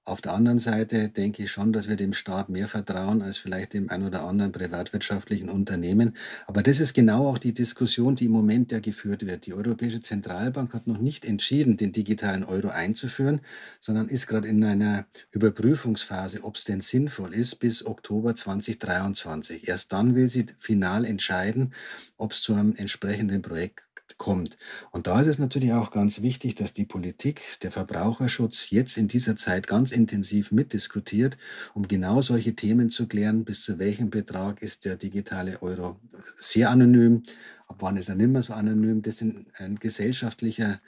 Auf 0.08 0.22
der 0.22 0.34
anderen 0.34 0.60
Seite 0.60 1.10
denke 1.10 1.42
ich 1.42 1.52
schon, 1.52 1.74
dass 1.74 1.90
wir 1.90 1.96
dem 1.96 2.14
Staat 2.14 2.48
mehr 2.48 2.68
vertrauen 2.68 3.24
als 3.24 3.40
vielleicht 3.40 3.74
dem 3.74 3.90
ein 3.90 4.04
oder 4.04 4.24
anderen 4.24 4.52
privatwirtschaftlichen 4.52 5.50
Unternehmen. 5.50 6.16
Aber 6.46 6.62
das 6.62 6.80
ist 6.80 6.94
genau 6.94 7.28
auch 7.28 7.40
die 7.40 7.56
Diskussion, 7.56 8.16
die 8.16 8.26
im 8.26 8.32
Moment 8.32 8.72
ja 8.72 8.80
geführt 8.80 9.26
wird. 9.26 9.48
Die 9.48 9.56
Europäische 9.56 10.02
Zentralbank 10.02 10.76
hat 10.76 10.86
noch 10.86 11.00
nicht 11.00 11.26
entschieden, 11.26 11.76
den 11.76 11.92
digitalen 11.92 12.44
Euro 12.44 12.68
einzuführen, 12.68 13.42
sondern 13.80 14.08
ist 14.08 14.28
gerade 14.28 14.48
in 14.48 14.64
einer 14.64 15.08
Überprüfungsphase, 15.32 16.44
ob 16.44 16.58
es 16.58 16.66
denn 16.66 16.82
sinnvoll 16.82 17.34
ist, 17.34 17.56
bis 17.56 17.84
Oktober 17.84 18.36
2023. 18.36 19.68
Erst 19.68 19.92
dann 19.92 20.14
will 20.14 20.28
sie 20.28 20.46
final 20.56 21.04
entscheiden, 21.04 21.74
ob 22.18 22.34
es 22.34 22.44
zu 22.44 22.54
einem 22.54 22.76
entsprechenden 22.76 23.42
Projekt 23.42 23.85
kommt. 24.18 24.58
Und 24.92 25.08
da 25.08 25.20
ist 25.20 25.28
es 25.28 25.40
natürlich 25.40 25.74
auch 25.74 25.92
ganz 25.92 26.22
wichtig, 26.22 26.56
dass 26.56 26.74
die 26.74 26.86
Politik, 26.86 27.42
der 27.62 27.72
Verbraucherschutz 27.72 28.70
jetzt 28.70 28.98
in 28.98 29.08
dieser 29.08 29.36
Zeit 29.36 29.68
ganz 29.68 29.92
intensiv 29.92 30.52
mitdiskutiert, 30.52 31.38
um 31.74 31.88
genau 31.88 32.22
solche 32.22 32.56
Themen 32.56 32.90
zu 32.90 33.08
klären, 33.08 33.46
bis 33.46 33.64
zu 33.64 33.80
welchem 33.80 34.10
Betrag 34.10 34.62
ist 34.62 34.86
der 34.86 34.96
digitale 34.96 35.62
Euro 35.62 36.00
sehr 36.40 36.70
anonym, 36.70 37.24
ab 37.68 37.78
wann 37.80 37.98
ist 37.98 38.10
er 38.10 38.16
nicht 38.16 38.30
mehr 38.30 38.42
so 38.42 38.54
anonym. 38.54 39.02
Das 39.02 39.22
ist 39.22 39.36
ein 39.58 39.76
gesellschaftlicher 39.80 40.80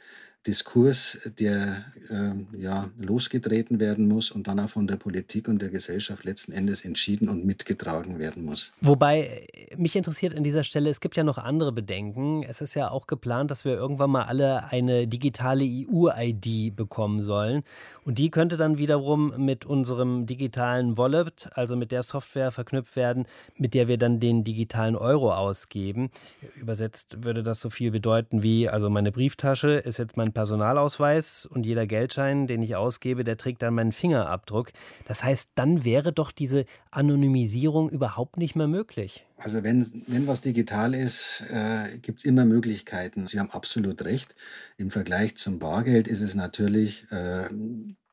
Diskurs, 0.47 1.17
der 1.39 1.85
äh, 2.09 2.31
ja 2.57 2.89
losgetreten 2.97 3.79
werden 3.79 4.07
muss 4.07 4.31
und 4.31 4.47
dann 4.47 4.59
auch 4.59 4.69
von 4.69 4.87
der 4.87 4.95
Politik 4.95 5.47
und 5.47 5.61
der 5.61 5.69
Gesellschaft 5.69 6.23
letzten 6.23 6.53
Endes 6.53 6.85
entschieden 6.85 7.27
und 7.27 7.45
mitgetragen 7.45 8.17
werden 8.17 8.45
muss. 8.45 8.71
Wobei 8.81 9.47
äh, 9.69 9.75
mich 9.75 9.95
interessiert 9.95 10.35
an 10.35 10.43
dieser 10.43 10.63
Stelle, 10.63 10.89
es 10.89 11.01
gibt 11.01 11.17
ja 11.17 11.23
noch 11.23 11.37
andere 11.37 11.71
Bedenken. 11.73 12.43
Es 12.43 12.61
ist 12.61 12.75
ja 12.75 12.89
auch 12.89 13.07
geplant, 13.07 13.51
dass 13.51 13.65
wir 13.65 13.73
irgendwann 13.73 14.09
mal 14.09 14.23
alle 14.23 14.71
eine 14.71 15.07
digitale 15.07 15.65
EU-ID 15.65 16.75
bekommen 16.75 17.21
sollen. 17.21 17.63
Und 18.05 18.17
die 18.17 18.31
könnte 18.31 18.55
dann 18.55 18.77
wiederum 18.77 19.33
mit 19.37 19.65
unserem 19.65 20.25
digitalen 20.25 20.97
Wallet, 20.97 21.49
also 21.55 21.75
mit 21.75 21.91
der 21.91 22.03
Software 22.03 22.51
verknüpft 22.51 22.95
werden, 22.95 23.25
mit 23.57 23.73
der 23.73 23.89
wir 23.89 23.97
dann 23.97 24.21
den 24.21 24.45
digitalen 24.45 24.95
Euro 24.95 25.33
ausgeben. 25.33 26.09
Übersetzt 26.55 27.25
würde 27.25 27.43
das 27.43 27.59
so 27.59 27.69
viel 27.69 27.91
bedeuten 27.91 28.43
wie, 28.43 28.69
also 28.69 28.89
meine 28.89 29.11
Brieftasche 29.11 29.71
ist 29.71 29.97
jetzt 29.97 30.15
mein 30.15 30.31
Personalausweis 30.37 31.47
und 31.47 31.65
jeder 31.65 31.87
Geldschein, 31.87 32.45
den 32.45 32.61
ich 32.61 32.75
ausgebe, 32.75 33.23
der 33.23 33.37
trägt 33.37 33.63
dann 33.63 33.73
meinen 33.73 33.91
Fingerabdruck. 33.91 34.71
Das 35.07 35.23
heißt, 35.23 35.49
dann 35.55 35.83
wäre 35.83 36.13
doch 36.13 36.31
diese 36.31 36.65
Anonymisierung 36.91 37.89
überhaupt 37.89 38.37
nicht 38.37 38.55
mehr 38.55 38.67
möglich. 38.67 39.25
Also 39.37 39.63
wenn, 39.63 40.03
wenn 40.05 40.27
was 40.27 40.41
digital 40.41 40.93
ist, 40.93 41.43
äh, 41.49 41.97
gibt 41.97 42.19
es 42.19 42.25
immer 42.25 42.45
Möglichkeiten. 42.45 43.25
Sie 43.25 43.39
haben 43.39 43.49
absolut 43.49 44.05
recht. 44.05 44.35
Im 44.77 44.91
Vergleich 44.91 45.35
zum 45.37 45.57
Bargeld 45.57 46.07
ist 46.07 46.21
es 46.21 46.35
natürlich 46.35 47.11
äh, 47.11 47.49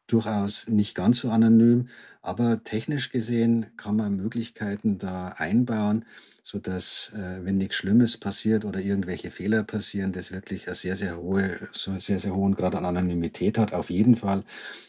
durchaus 0.07 0.67
nicht 0.67 0.95
ganz 0.95 1.21
so 1.21 1.29
anonym, 1.29 1.89
aber 2.23 2.65
technisch 2.65 3.11
gesehen 3.11 3.67
kann 3.77 3.97
man 3.97 4.17
Möglichkeiten 4.17 4.97
da 4.97 5.35
einbauen, 5.37 6.07
so 6.45 6.59
dass, 6.61 7.11
äh, 7.17 7.45
wenn 7.45 7.57
nichts 7.59 7.77
Schlimmes 7.77 8.19
passiert 8.19 8.67
oder 8.67 8.81
irgendwelche 8.81 9.31
Fehler 9.33 9.65
passieren, 9.65 10.13
das 10.13 10.31
wirklich 10.31 10.67
eine 10.69 10.77
sehr, 10.77 10.97
sehr 10.97 11.19
hohe, 11.19 11.59
so 11.73 11.91
einen 11.93 12.01
sehr, 12.01 12.21
sehr 12.21 12.35
hohen 12.37 12.55
Grad 12.55 12.77
an 12.77 12.85
Anonymität 12.85 13.59
hat. 13.59 13.73
Auf 13.73 13.91
jeden 13.91 14.17
Fall 14.17 14.45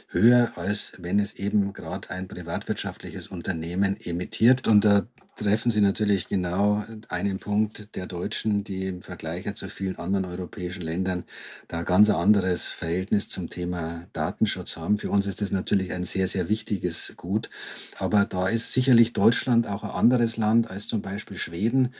höher, 0.08 0.54
als 0.56 0.94
wenn 0.98 1.20
es 1.20 1.36
eben 1.36 1.74
gerade 1.74 2.10
ein 2.10 2.28
privatwirtschaftliches 2.28 3.28
Unternehmen 3.28 3.98
emittiert. 4.00 4.68
Und 4.68 4.86
da 4.86 5.08
treffen 5.36 5.70
Sie 5.70 5.82
natürlich 5.82 6.28
genau 6.28 6.84
einen 7.10 7.40
Punkt 7.40 7.96
der 7.96 8.08
Deutschen, 8.08 8.64
die 8.64 8.88
im 8.88 9.02
Vergleich 9.02 9.54
zu 9.56 9.68
vielen 9.70 9.98
anderen 9.98 10.26
europäischen 10.26 10.82
Ländern 10.82 11.26
da 11.68 11.84
ganz 11.84 12.10
anderes 12.10 12.68
Verhältnis 12.68 13.28
zum 13.30 13.50
Thema 13.50 14.08
Datenschutz 14.14 14.78
haben. 14.78 14.98
Für 14.98 15.10
uns 15.10 15.26
ist 15.28 15.42
das 15.42 15.52
natürlich 15.52 15.92
ein 15.92 16.04
sehr, 16.04 16.28
sehr 16.28 16.48
wichtiges 16.48 17.14
Gut. 17.18 17.50
Aber 17.98 18.26
da 18.26 18.48
ist 18.48 18.72
sicherlich 18.72 19.14
Deutschland 19.14 19.68
auch 19.68 19.84
ein 19.84 19.92
anderes 19.92 20.38
Land 20.38 20.70
als 20.70 20.88
zum 20.88 21.02
Beispiel 21.02 21.38
Schweden. 21.38 21.94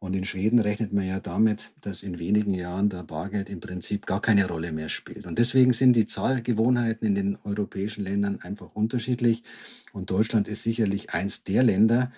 Und 0.00 0.16
in 0.16 0.24
Schweden 0.24 0.58
rechnet 0.58 0.94
man 0.94 1.06
ja 1.06 1.20
damit, 1.20 1.72
dass 1.82 2.02
in 2.02 2.18
wenigen 2.18 2.54
Jahren 2.54 2.88
der 2.88 3.02
Bargeld 3.02 3.50
im 3.50 3.60
Prinzip 3.60 4.06
gar 4.06 4.22
keine 4.22 4.48
Rolle 4.48 4.72
mehr 4.72 4.88
spielt. 4.88 5.26
Und 5.26 5.38
deswegen 5.38 5.74
sind 5.74 5.94
die 5.94 6.06
Zahlgewohnheiten 6.06 7.06
in 7.06 7.14
den 7.14 7.38
europäischen 7.44 8.04
Ländern 8.04 8.40
einfach 8.40 8.74
unterschiedlich. 8.74 9.42
Und 9.92 10.10
Deutschland 10.10 10.48
ist 10.48 10.62
sicherlich 10.62 11.10
eins 11.10 11.44
der 11.44 11.62
Länder, 11.62 12.10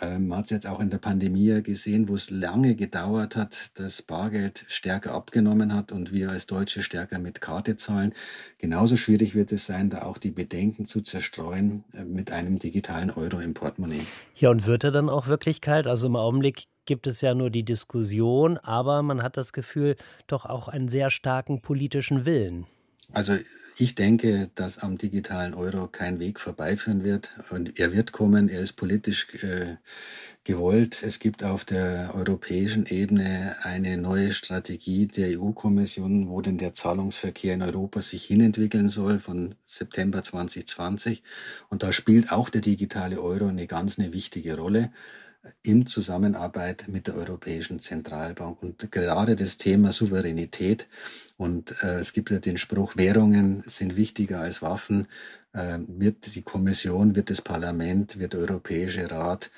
ähm, 0.00 0.28
man 0.28 0.38
hat 0.38 0.44
es 0.44 0.50
jetzt 0.50 0.66
auch 0.66 0.80
in 0.80 0.90
der 0.90 0.98
Pandemie 0.98 1.62
gesehen, 1.62 2.08
wo 2.08 2.14
es 2.14 2.30
lange 2.30 2.74
gedauert 2.74 3.34
hat, 3.34 3.78
dass 3.78 4.02
Bargeld 4.02 4.66
stärker 4.68 5.12
abgenommen 5.14 5.72
hat 5.72 5.90
und 5.90 6.12
wir 6.12 6.30
als 6.30 6.46
Deutsche 6.46 6.82
stärker 6.82 7.18
mit 7.18 7.40
Karte 7.40 7.76
zahlen. 7.76 8.12
Genauso 8.58 8.96
schwierig 8.96 9.34
wird 9.34 9.52
es 9.52 9.64
sein, 9.64 9.88
da 9.88 10.02
auch 10.02 10.18
die 10.18 10.30
Bedenken 10.30 10.86
zu 10.86 11.00
zerstreuen 11.00 11.84
äh, 11.94 12.04
mit 12.04 12.30
einem 12.30 12.58
digitalen 12.58 13.10
Euro 13.10 13.40
im 13.40 13.54
Portemonnaie. 13.54 14.02
Ja, 14.34 14.50
und 14.50 14.66
wird 14.66 14.84
er 14.84 14.90
dann 14.90 15.08
auch 15.08 15.28
wirklich 15.28 15.62
kalt? 15.62 15.86
Also 15.86 16.08
im 16.08 16.16
Augenblick 16.16 16.64
gibt 16.86 17.06
es 17.06 17.20
ja 17.20 17.34
nur 17.34 17.50
die 17.50 17.62
Diskussion, 17.62 18.58
aber 18.58 19.02
man 19.02 19.22
hat 19.22 19.36
das 19.36 19.52
Gefühl, 19.52 19.96
doch 20.26 20.46
auch 20.46 20.68
einen 20.68 20.88
sehr 20.88 21.10
starken 21.10 21.60
politischen 21.60 22.24
Willen. 22.24 22.66
Also 23.12 23.36
ich 23.78 23.94
denke, 23.94 24.50
dass 24.54 24.78
am 24.78 24.96
digitalen 24.96 25.52
Euro 25.52 25.86
kein 25.86 26.18
Weg 26.18 26.40
vorbeiführen 26.40 27.04
wird. 27.04 27.32
Und 27.50 27.78
er 27.78 27.92
wird 27.92 28.10
kommen, 28.10 28.48
er 28.48 28.60
ist 28.60 28.72
politisch 28.72 29.28
äh, 29.34 29.76
gewollt. 30.44 31.02
Es 31.02 31.18
gibt 31.18 31.44
auf 31.44 31.66
der 31.66 32.14
europäischen 32.14 32.86
Ebene 32.86 33.56
eine 33.62 33.98
neue 33.98 34.32
Strategie 34.32 35.06
der 35.06 35.38
EU-Kommission, 35.38 36.30
wo 36.30 36.40
denn 36.40 36.56
der 36.56 36.72
Zahlungsverkehr 36.72 37.52
in 37.52 37.60
Europa 37.60 38.00
sich 38.00 38.24
hinentwickeln 38.24 38.88
soll 38.88 39.18
von 39.18 39.56
September 39.64 40.22
2020. 40.22 41.22
Und 41.68 41.82
da 41.82 41.92
spielt 41.92 42.32
auch 42.32 42.48
der 42.48 42.62
digitale 42.62 43.20
Euro 43.20 43.46
eine 43.46 43.66
ganz 43.66 43.98
eine 43.98 44.14
wichtige 44.14 44.56
Rolle 44.56 44.90
in 45.62 45.86
Zusammenarbeit 45.86 46.86
mit 46.88 47.06
der 47.06 47.16
Europäischen 47.16 47.80
Zentralbank. 47.80 48.62
Und 48.62 48.90
gerade 48.90 49.36
das 49.36 49.58
Thema 49.58 49.92
Souveränität 49.92 50.86
und 51.36 51.82
äh, 51.82 51.98
es 51.98 52.12
gibt 52.12 52.30
ja 52.30 52.38
den 52.38 52.56
Spruch, 52.56 52.96
Währungen 52.96 53.62
sind 53.66 53.96
wichtiger 53.96 54.40
als 54.40 54.62
Waffen, 54.62 55.06
äh, 55.52 55.78
wird 55.86 56.34
die 56.34 56.42
Kommission, 56.42 57.14
wird 57.14 57.30
das 57.30 57.42
Parlament, 57.42 58.18
wird 58.18 58.32
der 58.32 58.40
Europäische 58.40 59.10
Rat 59.10 59.50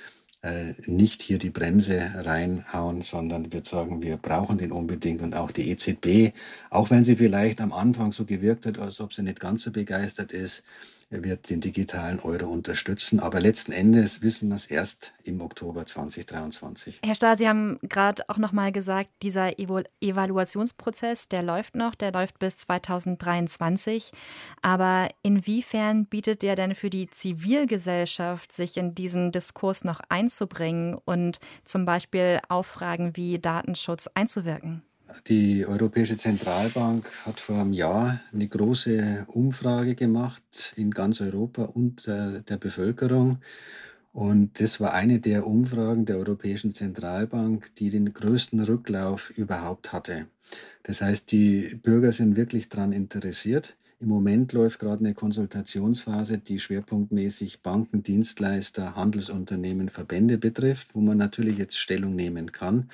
äh, 0.42 0.74
nicht 0.86 1.22
hier 1.22 1.38
die 1.38 1.50
Bremse 1.50 2.12
reinhauen, 2.14 3.02
sondern 3.02 3.52
wird 3.52 3.66
sagen, 3.66 4.02
wir 4.02 4.16
brauchen 4.16 4.58
den 4.58 4.72
unbedingt 4.72 5.22
und 5.22 5.34
auch 5.34 5.50
die 5.50 5.70
EZB, 5.70 6.32
auch 6.70 6.90
wenn 6.90 7.04
sie 7.04 7.16
vielleicht 7.16 7.60
am 7.60 7.72
Anfang 7.72 8.12
so 8.12 8.24
gewirkt 8.24 8.66
hat, 8.66 8.78
als 8.78 9.00
ob 9.00 9.12
sie 9.14 9.22
nicht 9.22 9.40
ganz 9.40 9.64
so 9.64 9.72
begeistert 9.72 10.32
ist, 10.32 10.62
wird 11.10 11.48
den 11.50 11.60
digitalen 11.60 12.20
Euro 12.20 12.46
unterstützen. 12.46 13.20
Aber 13.20 13.40
letzten 13.40 13.72
Endes 13.72 14.22
wissen 14.22 14.48
wir 14.48 14.56
es 14.56 14.66
erst 14.66 15.12
im 15.24 15.40
Oktober 15.40 15.86
2023. 15.86 17.00
Herr 17.02 17.14
Stahl, 17.14 17.38
Sie 17.38 17.48
haben 17.48 17.78
gerade 17.82 18.28
auch 18.28 18.38
noch 18.38 18.52
mal 18.52 18.72
gesagt, 18.72 19.10
dieser 19.22 19.58
Evalu 19.58 19.84
Evaluationsprozess, 20.00 21.28
der 21.28 21.42
läuft 21.42 21.74
noch, 21.74 21.94
der 21.94 22.12
läuft 22.12 22.38
bis 22.38 22.56
2023. 22.58 24.12
Aber 24.62 25.08
inwiefern 25.22 26.06
bietet 26.06 26.42
der 26.42 26.56
denn 26.56 26.74
für 26.74 26.90
die 26.90 27.08
Zivilgesellschaft, 27.08 28.52
sich 28.52 28.76
in 28.76 28.94
diesen 28.94 29.32
Diskurs 29.32 29.84
noch 29.84 30.00
einzubringen 30.08 30.94
und 30.94 31.40
zum 31.64 31.84
Beispiel 31.84 32.40
auf 32.48 32.66
Fragen 32.66 33.16
wie 33.16 33.38
Datenschutz 33.38 34.08
einzuwirken? 34.14 34.82
Die 35.26 35.66
Europäische 35.66 36.16
Zentralbank 36.16 37.10
hat 37.24 37.40
vor 37.40 37.60
einem 37.60 37.72
Jahr 37.72 38.20
eine 38.32 38.46
große 38.46 39.26
Umfrage 39.28 39.94
gemacht 39.94 40.74
in 40.76 40.90
ganz 40.90 41.20
Europa 41.20 41.64
unter 41.64 42.40
der 42.40 42.56
Bevölkerung. 42.56 43.38
Und 44.12 44.60
das 44.60 44.80
war 44.80 44.94
eine 44.94 45.20
der 45.20 45.46
Umfragen 45.46 46.04
der 46.04 46.18
Europäischen 46.18 46.74
Zentralbank, 46.74 47.74
die 47.76 47.90
den 47.90 48.12
größten 48.12 48.60
Rücklauf 48.60 49.30
überhaupt 49.30 49.92
hatte. 49.92 50.26
Das 50.82 51.00
heißt, 51.00 51.30
die 51.30 51.78
Bürger 51.82 52.12
sind 52.12 52.36
wirklich 52.36 52.68
daran 52.68 52.92
interessiert. 52.92 53.76
Im 54.00 54.08
Moment 54.08 54.52
läuft 54.52 54.78
gerade 54.78 55.00
eine 55.04 55.12
Konsultationsphase, 55.12 56.38
die 56.38 56.60
schwerpunktmäßig 56.60 57.62
Banken, 57.62 58.04
Dienstleister, 58.04 58.94
Handelsunternehmen, 58.94 59.88
Verbände 59.88 60.38
betrifft, 60.38 60.94
wo 60.94 61.00
man 61.00 61.18
natürlich 61.18 61.58
jetzt 61.58 61.76
Stellung 61.76 62.14
nehmen 62.14 62.52
kann. 62.52 62.90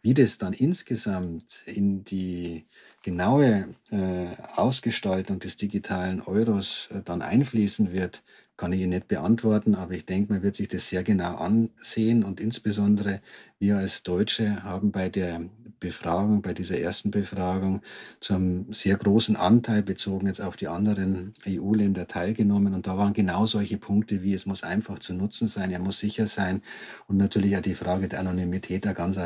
Wie 0.00 0.14
das 0.14 0.38
dann 0.38 0.54
insgesamt 0.54 1.62
in 1.66 2.04
die 2.04 2.64
genaue 3.02 3.68
äh, 3.90 4.28
Ausgestaltung 4.54 5.40
des 5.40 5.58
digitalen 5.58 6.22
Euros 6.22 6.88
äh, 6.90 7.02
dann 7.02 7.20
einfließen 7.20 7.92
wird, 7.92 8.22
kann 8.56 8.72
ich 8.72 8.80
Ihnen 8.80 8.90
nicht 8.90 9.08
beantworten, 9.08 9.74
aber 9.74 9.92
ich 9.92 10.06
denke, 10.06 10.32
man 10.32 10.42
wird 10.42 10.54
sich 10.54 10.68
das 10.68 10.88
sehr 10.88 11.02
genau 11.02 11.36
ansehen 11.36 12.24
und 12.24 12.40
insbesondere 12.40 13.20
wir 13.58 13.76
als 13.78 14.02
Deutsche 14.02 14.62
haben 14.62 14.92
bei 14.92 15.08
der 15.08 15.42
Befragung, 15.78 16.40
bei 16.40 16.54
dieser 16.54 16.78
ersten 16.78 17.10
Befragung 17.10 17.82
zu 18.20 18.34
einem 18.34 18.72
sehr 18.72 18.96
großen 18.96 19.36
Anteil 19.36 19.82
bezogen 19.82 20.26
jetzt 20.26 20.40
auf 20.40 20.56
die 20.56 20.68
anderen 20.68 21.34
EU-Länder 21.46 22.06
teilgenommen 22.06 22.72
und 22.74 22.86
da 22.86 22.96
waren 22.96 23.12
genau 23.12 23.44
solche 23.44 23.76
Punkte 23.76 24.22
wie 24.22 24.32
es 24.32 24.46
muss 24.46 24.62
einfach 24.62 24.98
zu 24.98 25.12
nutzen 25.12 25.48
sein, 25.48 25.70
er 25.70 25.78
muss 25.78 25.98
sicher 25.98 26.26
sein 26.26 26.62
und 27.08 27.18
natürlich 27.18 27.56
auch 27.56 27.62
die 27.62 27.74
Frage 27.74 28.08
der 28.08 28.20
Anonymität 28.20 28.86
eine 28.86 28.94
ganz 28.94 29.18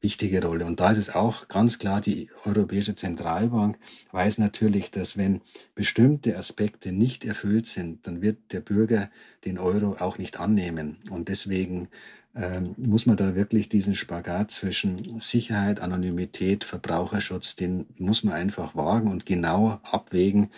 wichtige 0.00 0.44
Rolle. 0.44 0.64
Und 0.64 0.80
da 0.80 0.90
ist 0.90 0.98
es 0.98 1.14
auch 1.14 1.48
ganz 1.48 1.78
klar, 1.78 2.00
die 2.00 2.30
Europäische 2.44 2.94
Zentralbank 2.94 3.78
weiß 4.12 4.38
natürlich, 4.38 4.90
dass 4.90 5.16
wenn 5.16 5.40
bestimmte 5.74 6.36
Aspekte 6.36 6.92
nicht 6.92 7.24
erfüllt 7.24 7.66
sind, 7.66 8.06
dann 8.06 8.22
wird 8.22 8.52
der 8.52 8.60
Bürger 8.60 9.10
den 9.44 9.58
Euro 9.58 9.96
auch 9.98 10.18
nicht 10.18 10.38
annehmen. 10.38 10.98
Und 11.10 11.28
deswegen 11.28 11.88
ähm, 12.36 12.74
muss 12.76 13.06
man 13.06 13.16
da 13.16 13.34
wirklich 13.34 13.68
diesen 13.68 13.96
Spagat 13.96 14.52
zwischen 14.52 15.20
Sicherheit, 15.20 15.80
Anonymität, 15.80 16.62
Verbraucherschutz, 16.62 17.56
den 17.56 17.86
muss 17.98 18.22
man 18.22 18.34
einfach 18.34 18.76
wagen 18.76 19.10
und 19.10 19.26
genau 19.26 19.80
abwägen, 19.82 20.50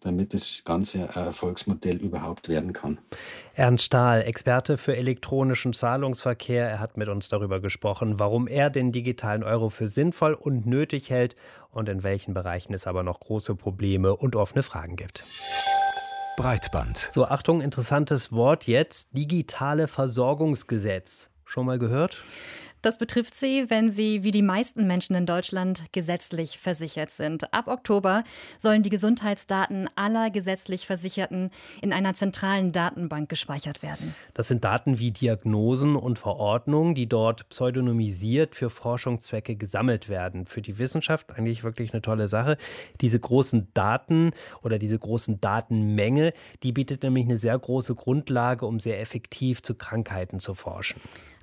damit 0.00 0.34
das 0.34 0.62
ganze 0.64 1.08
Erfolgsmodell 1.14 1.96
überhaupt 1.96 2.48
werden 2.48 2.72
kann. 2.72 2.98
Ernst 3.54 3.86
Stahl, 3.86 4.22
Experte 4.22 4.76
für 4.76 4.96
elektronischen 4.96 5.72
Zahlungsverkehr, 5.72 6.68
er 6.68 6.80
hat 6.80 6.96
mit 6.96 7.08
uns 7.08 7.28
darüber 7.28 7.60
gesprochen, 7.60 8.18
warum 8.18 8.46
er 8.46 8.70
den 8.70 8.92
digitalen 8.92 9.42
Euro 9.42 9.70
für 9.70 9.88
sinnvoll 9.88 10.34
und 10.34 10.66
nötig 10.66 11.10
hält 11.10 11.36
und 11.70 11.88
in 11.88 12.02
welchen 12.02 12.34
Bereichen 12.34 12.74
es 12.74 12.86
aber 12.86 13.02
noch 13.02 13.20
große 13.20 13.54
Probleme 13.54 14.14
und 14.16 14.36
offene 14.36 14.62
Fragen 14.62 14.96
gibt. 14.96 15.24
Breitband. 16.36 16.96
So, 16.96 17.24
Achtung, 17.24 17.60
interessantes 17.60 18.30
Wort 18.30 18.68
jetzt. 18.68 19.08
Digitale 19.16 19.88
Versorgungsgesetz. 19.88 21.30
Schon 21.44 21.66
mal 21.66 21.80
gehört? 21.80 22.22
Das 22.82 22.98
betrifft 22.98 23.34
sie, 23.34 23.68
wenn 23.68 23.90
sie 23.90 24.24
wie 24.24 24.30
die 24.30 24.42
meisten 24.42 24.86
Menschen 24.86 25.16
in 25.16 25.26
Deutschland 25.26 25.84
gesetzlich 25.92 26.58
versichert 26.58 27.10
sind. 27.10 27.52
Ab 27.52 27.66
Oktober 27.66 28.24
sollen 28.56 28.82
die 28.82 28.90
Gesundheitsdaten 28.90 29.90
aller 29.96 30.30
gesetzlich 30.30 30.86
Versicherten 30.86 31.50
in 31.82 31.92
einer 31.92 32.14
zentralen 32.14 32.72
Datenbank 32.72 33.28
gespeichert 33.28 33.82
werden. 33.82 34.14
Das 34.34 34.48
sind 34.48 34.64
Daten 34.64 34.98
wie 34.98 35.10
Diagnosen 35.10 35.96
und 35.96 36.18
Verordnungen, 36.18 36.94
die 36.94 37.08
dort 37.08 37.48
pseudonymisiert 37.48 38.54
für 38.54 38.70
Forschungszwecke 38.70 39.56
gesammelt 39.56 40.08
werden. 40.08 40.46
Für 40.46 40.62
die 40.62 40.78
Wissenschaft 40.78 41.32
eigentlich 41.32 41.64
wirklich 41.64 41.92
eine 41.92 42.02
tolle 42.02 42.28
Sache. 42.28 42.56
Diese 43.00 43.18
großen 43.18 43.68
Daten 43.74 44.32
oder 44.62 44.78
diese 44.78 44.98
großen 44.98 45.40
Datenmenge, 45.40 46.32
die 46.62 46.72
bietet 46.72 47.02
nämlich 47.02 47.24
eine 47.24 47.38
sehr 47.38 47.58
große 47.58 47.94
Grundlage, 47.94 48.66
um 48.66 48.78
sehr 48.78 49.00
effektiv 49.00 49.62
zu 49.62 49.74
Krankheiten 49.74 50.40
zu 50.40 50.54
forschen. 50.54 51.00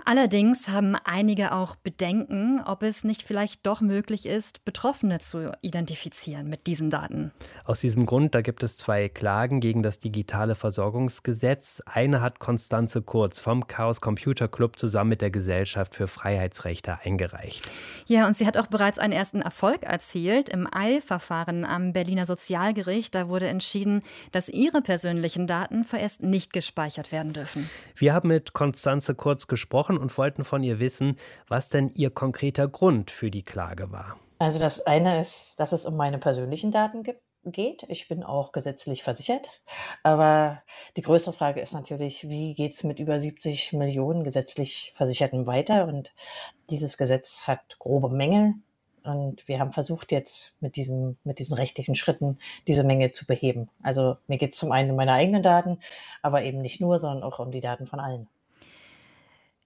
Allerdings 0.07 0.69
haben 0.69 0.95
einige 1.03 1.51
auch 1.51 1.75
Bedenken, 1.75 2.61
ob 2.63 2.83
es 2.83 3.03
nicht 3.03 3.23
vielleicht 3.23 3.65
doch 3.65 3.81
möglich 3.81 4.27
ist, 4.27 4.63
Betroffene 4.63 5.17
zu 5.17 5.51
identifizieren 5.61 6.47
mit 6.47 6.67
diesen 6.67 6.91
Daten. 6.91 7.31
Aus 7.63 7.79
diesem 7.79 8.05
Grund, 8.05 8.35
da 8.35 8.41
gibt 8.41 8.61
es 8.61 8.77
zwei 8.77 9.09
Klagen 9.09 9.61
gegen 9.61 9.81
das 9.81 9.97
digitale 9.97 10.53
Versorgungsgesetz. 10.53 11.81
Eine 11.87 12.21
hat 12.21 12.37
Konstanze 12.37 13.01
Kurz 13.01 13.39
vom 13.39 13.65
Chaos 13.65 13.99
Computer 13.99 14.47
Club 14.47 14.77
zusammen 14.77 15.09
mit 15.09 15.21
der 15.21 15.31
Gesellschaft 15.31 15.95
für 15.95 16.07
Freiheitsrechte 16.07 16.99
eingereicht. 17.03 17.67
Ja, 18.05 18.27
und 18.27 18.37
sie 18.37 18.45
hat 18.45 18.57
auch 18.57 18.67
bereits 18.67 18.99
einen 18.99 19.13
ersten 19.13 19.41
Erfolg 19.41 19.81
erzielt. 19.81 20.49
Im 20.49 20.67
Eilverfahren 20.71 21.65
am 21.65 21.93
Berliner 21.93 22.27
Sozialgericht, 22.27 23.15
da 23.15 23.27
wurde 23.27 23.47
entschieden, 23.47 24.03
dass 24.31 24.49
ihre 24.49 24.83
persönlichen 24.83 25.47
Daten 25.47 25.83
vorerst 25.83 26.21
nicht 26.21 26.53
gespeichert 26.53 27.11
werden 27.11 27.33
dürfen. 27.33 27.67
Wir 27.95 28.13
haben 28.13 28.27
mit 28.27 28.53
Konstanze 28.53 29.15
Kurz 29.15 29.47
gesprochen 29.47 29.94
gesprochen 29.95 29.97
und 29.97 30.17
wollten 30.17 30.43
von 30.43 30.63
ihr 30.63 30.79
wissen, 30.79 31.17
was 31.47 31.69
denn 31.69 31.89
ihr 31.89 32.10
konkreter 32.10 32.67
Grund 32.67 33.12
für 33.12 33.31
die 33.31 33.43
Klage 33.43 33.91
war. 33.91 34.17
Also 34.39 34.60
das 34.60 34.86
eine 34.86 35.21
ist, 35.21 35.60
dass 35.60 35.71
es 35.71 35.86
um 35.86 35.95
meine 35.95 36.17
persönlichen 36.17 36.71
Daten 36.71 37.03
gibt 37.03 37.21
geht. 37.47 37.86
Ich 37.89 38.08
bin 38.08 38.23
auch 38.23 38.51
gesetzlich 38.53 39.03
versichert. 39.03 39.51
Aber 40.01 40.63
die 40.97 41.03
größere 41.03 41.31
Frage 41.31 41.62
ist 41.62 41.73
natürlich, 41.73 42.27
wie 42.27 42.55
geht 42.55 42.71
es 42.71 42.84
mit 42.84 42.97
über 42.97 43.19
70 43.19 43.73
Millionen 43.73 44.23
gesetzlich 44.23 44.91
Versicherten 44.95 45.45
weiter? 45.45 45.88
Und 45.88 46.15
dieses 46.71 46.97
Gesetz 46.97 47.45
hat 47.45 47.77
grobe 47.77 48.10
Mängel. 48.10 48.55
Und 49.03 49.47
wir 49.47 49.60
haben 49.60 49.71
versucht 49.71 50.12
jetzt 50.12 50.58
mit, 50.60 50.75
diesem, 50.75 51.17
mit 51.23 51.38
diesen 51.38 51.53
rechtlichen 51.53 51.93
Schritten 51.93 52.39
diese 52.65 52.84
Menge 52.84 53.12
zu 53.12 53.27
beheben. 53.27 53.69
Also 53.84 54.17
mir 54.25 54.39
geht 54.39 54.53
es 54.53 54.60
zum 54.60 54.71
einen 54.71 54.89
um 54.89 54.97
meine 54.97 55.13
eigenen 55.13 55.43
Daten, 55.43 55.77
aber 56.23 56.41
eben 56.41 56.62
nicht 56.62 56.81
nur, 56.81 56.97
sondern 56.97 57.21
auch 57.21 57.38
um 57.38 57.51
die 57.51 57.62
Daten 57.62 57.86
von 57.86 57.99
allen. 57.99 58.27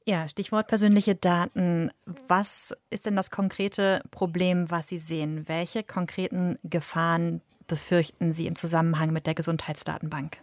Ja, 0.05 0.27
Stichwort 0.27 0.67
persönliche 0.67 1.15
Daten. 1.15 1.91
Was 2.27 2.75
ist 2.89 3.05
denn 3.05 3.15
das 3.15 3.29
konkrete 3.29 4.01
Problem, 4.11 4.71
was 4.71 4.87
Sie 4.87 4.97
sehen? 4.97 5.47
Welche 5.47 5.83
konkreten 5.83 6.57
Gefahren 6.63 7.41
befürchten 7.67 8.33
Sie 8.33 8.47
im 8.47 8.55
Zusammenhang 8.55 9.11
mit 9.11 9.27
der 9.27 9.35
Gesundheitsdatenbank? 9.35 10.37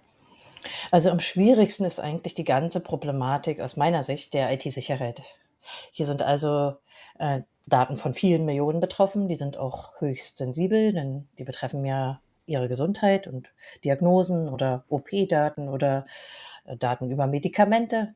Also 0.91 1.11
am 1.11 1.21
schwierigsten 1.21 1.85
ist 1.85 2.01
eigentlich 2.01 2.35
die 2.35 2.45
ganze 2.45 2.81
Problematik 2.81 3.61
aus 3.61 3.77
meiner 3.77 4.03
Sicht 4.03 4.35
der 4.35 4.53
IT-Sicherheit. 4.53 5.23
Hier 5.91 6.07
sind 6.07 6.23
also 6.23 6.77
äh, 7.19 7.41
Daten 7.67 7.97
von 7.97 8.15
vielen 8.15 8.45
Millionen 8.45 8.81
betroffen, 8.81 9.29
die 9.29 9.35
sind 9.35 9.57
auch 9.57 9.93
höchst 9.99 10.39
sensibel, 10.39 10.93
denn 10.93 11.29
die 11.39 11.45
betreffen 11.45 11.85
ja 11.85 12.21
ihre 12.47 12.69
Gesundheit 12.69 13.27
und 13.27 13.49
Diagnosen 13.85 14.49
oder 14.49 14.85
OP-Daten 14.89 15.69
oder 15.69 16.07
äh, 16.65 16.77
Daten 16.77 17.11
über 17.11 17.27
Medikamente 17.27 18.15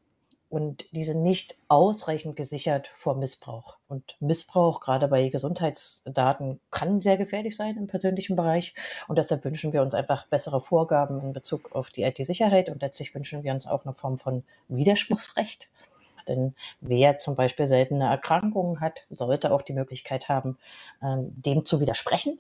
und 0.51 0.85
diese 0.91 1.17
nicht 1.17 1.57
ausreichend 1.69 2.35
gesichert 2.35 2.91
vor 2.97 3.15
Missbrauch. 3.15 3.79
Und 3.89 4.17
Missbrauch, 4.19 4.81
gerade 4.81 5.07
bei 5.07 5.29
Gesundheitsdaten, 5.29 6.61
kann 6.73 7.01
sehr 7.01 7.17
gefährlich 7.17 7.57
sein 7.57 7.77
im 7.77 7.87
persönlichen 7.87 8.35
Bereich. 8.35 8.75
Und 9.07 9.17
deshalb 9.17 9.45
wünschen 9.45 9.73
wir 9.73 9.81
uns 9.81 9.95
einfach 9.95 10.27
bessere 10.27 10.61
Vorgaben 10.61 11.21
in 11.21 11.33
Bezug 11.33 11.73
auf 11.73 11.91
die 11.91 12.03
IT-Sicherheit. 12.03 12.69
Und 12.69 12.83
letztlich 12.83 13.15
wünschen 13.15 13.45
wir 13.45 13.53
uns 13.53 13.67
auch 13.69 13.85
eine 13.85 13.95
Form 13.95 14.19
von 14.19 14.43
Widerspruchsrecht. 14.69 15.71
Denn 16.29 16.55
wer 16.81 17.19
zum 17.19 17.37
Beispiel 17.37 17.69
seltene 17.69 18.07
Erkrankungen 18.07 18.81
hat, 18.81 19.07
sollte 19.09 19.53
auch 19.53 19.63
die 19.63 19.73
Möglichkeit 19.73 20.29
haben, 20.29 20.59
ähm, 21.03 21.33
dem 21.35 21.65
zu 21.65 21.81
widersprechen 21.81 22.39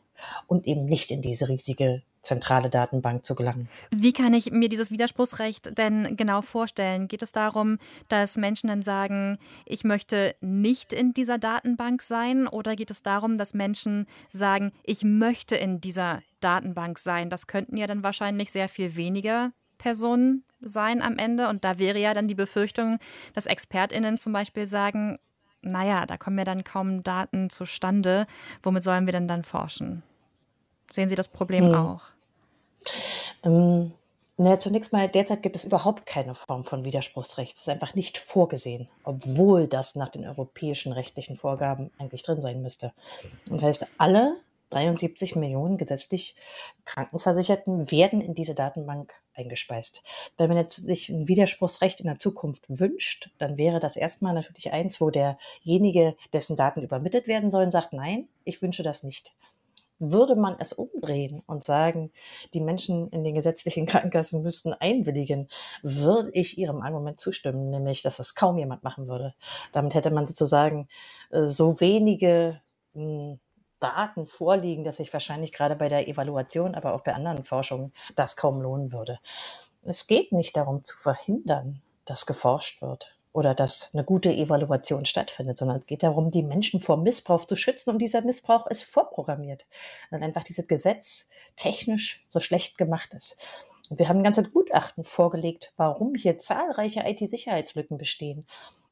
und 0.49 0.67
eben 0.67 0.85
nicht 0.85 1.13
in 1.13 1.23
diese 1.23 1.49
riesige 1.49 2.03
zentrale 2.23 2.71
Datenbank 2.71 3.25
zu 3.25 3.35
gelangen. 3.35 3.69
Wie 3.91 4.13
kann 4.13 4.35
ich 4.35 4.51
mir 4.51 4.69
dieses 4.69 4.91
Widerspruchsrecht 4.91 5.77
denn 5.79 6.17
genau 6.17 6.43
vorstellen? 6.43 7.09
Geht 7.09 7.23
es 7.23 7.33
darum, 7.33 7.79
dass 8.09 8.37
Menschen 8.37 8.69
dann 8.69 8.83
sagen, 8.83 9.39
ich 9.65 9.85
möchte 9.85 10.35
nicht 10.41 10.93
in 10.93 11.15
dieser 11.15 11.39
Datenbank 11.39 12.03
sein? 12.03 12.47
Oder 12.47 12.77
geht 12.77 12.91
es 12.91 13.03
darum, 13.03 13.39
dass 13.39 13.55
Menschen 13.55 14.07
sagen, 14.29 14.73
ich 14.85 15.03
möchte 15.03 15.57
in 15.57 15.81
dieser 15.81 16.23
Datenbank 16.41 16.99
sein? 16.99 17.31
Das 17.31 17.47
könnten 17.47 17.77
ja 17.77 17.87
dann 17.87 18.03
wahrscheinlich 18.03 18.53
sehr 18.53 18.69
viel 18.69 18.97
weniger 18.97 19.53
Personen 19.79 20.45
sein 20.61 21.01
am 21.01 21.17
Ende. 21.17 21.49
Und 21.49 21.65
da 21.65 21.79
wäre 21.79 21.99
ja 21.99 22.13
dann 22.13 22.29
die 22.29 22.35
Befürchtung, 22.35 22.99
dass 23.33 23.47
ExpertInnen 23.47 24.19
zum 24.19 24.33
Beispiel 24.33 24.67
sagen, 24.67 25.19
naja, 25.63 26.07
da 26.07 26.17
kommen 26.17 26.39
ja 26.39 26.45
dann 26.45 26.65
kaum 26.65 27.03
Daten 27.03 27.51
zustande. 27.51 28.27
Womit 28.63 28.85
sollen 28.85 29.07
wir 29.07 29.13
denn 29.13 29.29
dann 29.29 29.43
forschen? 29.43 30.03
Sehen 30.91 31.09
Sie 31.09 31.15
das 31.15 31.29
Problem 31.29 31.67
hm. 31.67 31.75
auch? 31.75 32.03
Ähm, 33.45 33.93
Na, 34.37 34.59
zunächst 34.59 34.93
mal, 34.93 35.09
derzeit 35.09 35.43
gibt 35.43 35.57
es 35.57 35.65
überhaupt 35.65 36.07
keine 36.07 36.35
Form 36.35 36.65
von 36.65 36.85
Widerspruchsrecht. 36.85 37.57
Es 37.57 37.63
ist 37.63 37.69
einfach 37.69 37.95
nicht 37.95 38.19
vorgesehen, 38.19 38.89
obwohl 39.05 39.67
das 39.67 39.97
nach 39.97 40.09
den 40.09 40.27
europäischen 40.27 40.93
rechtlichen 40.93 41.37
Vorgaben 41.37 41.91
eigentlich 41.99 42.23
drin 42.23 42.41
sein 42.41 42.63
müsste. 42.63 42.93
Das 43.51 43.63
heißt, 43.63 43.87
alle 43.99 44.37
73 44.71 45.37
Millionen 45.37 45.77
gesetzlich 45.77 46.37
Krankenversicherten 46.85 47.91
werden 47.91 48.21
in 48.21 48.35
diese 48.35 48.55
Datenbank 48.55 49.13
eingespeist. 49.35 50.03
Wenn 50.39 50.49
man 50.49 50.57
jetzt 50.59 50.77
sich 50.77 51.09
ein 51.09 51.29
Widerspruchsrecht 51.29 52.01
in 52.01 52.07
der 52.07 52.19
Zukunft 52.19 52.65
wünscht, 52.69 53.31
dann 53.39 53.59
wäre 53.59 53.81
das 53.81 53.97
erstmal 53.97 54.33
natürlich 54.33 54.73
eins, 54.73 55.01
wo 55.01 55.11
derjenige, 55.11 56.17
dessen 56.33 56.57
Daten 56.57 56.83
übermittelt 56.83 57.27
werden 57.27 57.51
sollen, 57.51 57.71
sagt, 57.71 57.93
nein, 57.93 58.29
ich 58.45 58.63
wünsche 58.63 58.83
das 58.83 59.03
nicht. 59.03 59.33
Würde 60.01 60.35
man 60.35 60.57
es 60.59 60.73
umdrehen 60.73 61.43
und 61.47 61.63
sagen, 61.63 62.11
die 62.55 62.61
Menschen 62.61 63.09
in 63.11 63.23
den 63.23 63.35
gesetzlichen 63.35 63.87
Krankenkassen 63.87 64.43
müssten 64.43 64.73
einwilligen, 64.73 65.49
würde 65.83 66.31
ich 66.33 66.59
Ihrem 66.59 66.81
Argument 66.81 67.21
zustimmen, 67.21 67.71
nämlich, 67.71 68.03
dass 68.03 68.17
das 68.17 68.35
kaum 68.35 68.59
jemand 68.59 68.83
machen 68.83 69.07
würde. 69.07 69.35
Damit 69.73 69.95
hätte 69.95 70.11
man 70.11 70.27
sozusagen 70.27 70.89
äh, 71.31 71.47
so 71.47 71.81
wenige 71.81 72.61
hm, 72.95 73.39
Daten 73.79 74.27
vorliegen, 74.27 74.85
dass 74.85 74.97
sich 74.97 75.13
wahrscheinlich 75.13 75.53
gerade 75.53 75.77
bei 75.77 75.89
der 75.89 76.09
Evaluation, 76.09 76.75
aber 76.75 76.95
auch 76.95 77.03
bei 77.03 77.15
anderen 77.15 77.45
Forschungen 77.45 77.93
das 78.17 78.37
kaum 78.37 78.61
lohnen 78.61 78.93
würde. 78.93 79.21
Es 79.83 80.07
geht 80.07 80.33
nicht 80.33 80.57
darum 80.57 80.83
zu 80.83 80.97
verhindern, 80.99 81.81
dass 82.05 82.27
geforscht 82.27 82.83
wird 82.83 83.17
oder 83.33 83.55
dass 83.55 83.91
eine 83.93 84.05
gute 84.05 84.33
Evaluation 84.33 85.05
stattfindet, 85.05 85.59
sondern 85.59 85.79
es 85.79 85.87
geht 85.87 86.03
darum, 86.03 86.31
die 86.31 86.43
Menschen 86.43 86.81
vor 86.81 86.97
Missbrauch 86.97 87.45
zu 87.45 87.57
schützen 87.57 87.91
und 87.91 87.99
dieser 87.99 88.23
Missbrauch 88.23 88.67
ist 88.67 88.83
vorprogrammiert, 88.83 89.67
weil 90.11 90.23
einfach 90.23 90.43
dieses 90.43 90.67
Gesetz 90.67 91.29
technisch 91.57 92.25
so 92.29 92.41
schlecht 92.41 92.77
gemacht 92.77 93.15
ist. 93.15 93.37
Und 93.89 93.99
wir 93.99 94.09
haben 94.09 94.19
ein 94.19 94.25
ganzes 94.25 94.53
Gutachten 94.53 95.05
vorgelegt, 95.05 95.73
warum 95.77 96.15
hier 96.15 96.39
zahlreiche 96.39 97.03
IT-Sicherheitslücken 97.07 97.99
bestehen 97.99 98.47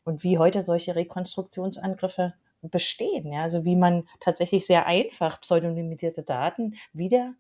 und 0.05 0.23
wie 0.23 0.39
heute 0.39 0.63
solche 0.63 0.97
Rekonstruktionsangriffe 0.97 2.35
bestehen. 2.63 3.33
Ja? 3.33 3.43
Also 3.43 3.65
wie 3.65 3.77
man 3.77 4.09
tatsächlich 4.21 4.67
sehr 4.67 4.87
einfach 4.87 5.41
pseudonymisierte 5.41 6.23
Daten 6.23 6.77
wieder 6.93 7.35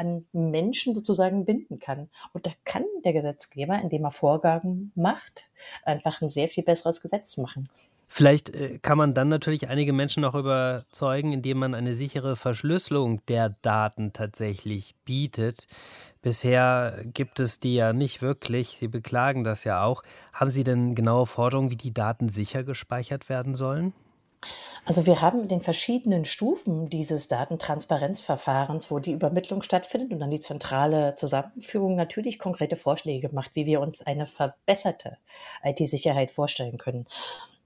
an 0.00 0.24
Menschen 0.32 0.94
sozusagen 0.94 1.44
binden 1.44 1.78
kann. 1.78 2.08
Und 2.32 2.46
da 2.46 2.50
kann 2.64 2.84
der 3.04 3.12
Gesetzgeber, 3.12 3.78
indem 3.80 4.04
er 4.04 4.10
Vorgaben 4.10 4.92
macht, 4.94 5.50
einfach 5.84 6.22
ein 6.22 6.30
sehr 6.30 6.48
viel 6.48 6.64
besseres 6.64 7.02
Gesetz 7.02 7.36
machen. 7.36 7.68
Vielleicht 8.12 8.50
äh, 8.50 8.78
kann 8.80 8.98
man 8.98 9.14
dann 9.14 9.28
natürlich 9.28 9.68
einige 9.68 9.92
Menschen 9.92 10.24
auch 10.24 10.34
überzeugen, 10.34 11.32
indem 11.32 11.58
man 11.58 11.74
eine 11.74 11.94
sichere 11.94 12.34
Verschlüsselung 12.34 13.24
der 13.26 13.50
Daten 13.62 14.12
tatsächlich 14.12 14.96
bietet. 15.04 15.68
Bisher 16.20 17.02
gibt 17.04 17.38
es 17.38 17.60
die 17.60 17.74
ja 17.74 17.92
nicht 17.92 18.20
wirklich. 18.20 18.70
Sie 18.70 18.88
beklagen 18.88 19.44
das 19.44 19.62
ja 19.62 19.84
auch. 19.84 20.02
Haben 20.32 20.50
Sie 20.50 20.64
denn 20.64 20.96
genaue 20.96 21.26
Forderungen, 21.26 21.70
wie 21.70 21.76
die 21.76 21.94
Daten 21.94 22.28
sicher 22.28 22.64
gespeichert 22.64 23.28
werden 23.28 23.54
sollen? 23.54 23.92
Also 24.84 25.06
wir 25.06 25.20
haben 25.20 25.42
in 25.42 25.48
den 25.48 25.60
verschiedenen 25.60 26.24
Stufen 26.24 26.88
dieses 26.88 27.28
Datentransparenzverfahrens, 27.28 28.90
wo 28.90 28.98
die 28.98 29.12
Übermittlung 29.12 29.62
stattfindet 29.62 30.12
und 30.12 30.20
dann 30.20 30.30
die 30.30 30.40
zentrale 30.40 31.14
Zusammenführung 31.14 31.96
natürlich 31.96 32.38
konkrete 32.38 32.76
Vorschläge 32.76 33.28
gemacht, 33.28 33.50
wie 33.54 33.66
wir 33.66 33.80
uns 33.80 34.06
eine 34.06 34.26
verbesserte 34.26 35.18
IT-Sicherheit 35.62 36.30
vorstellen 36.30 36.78
können. 36.78 37.06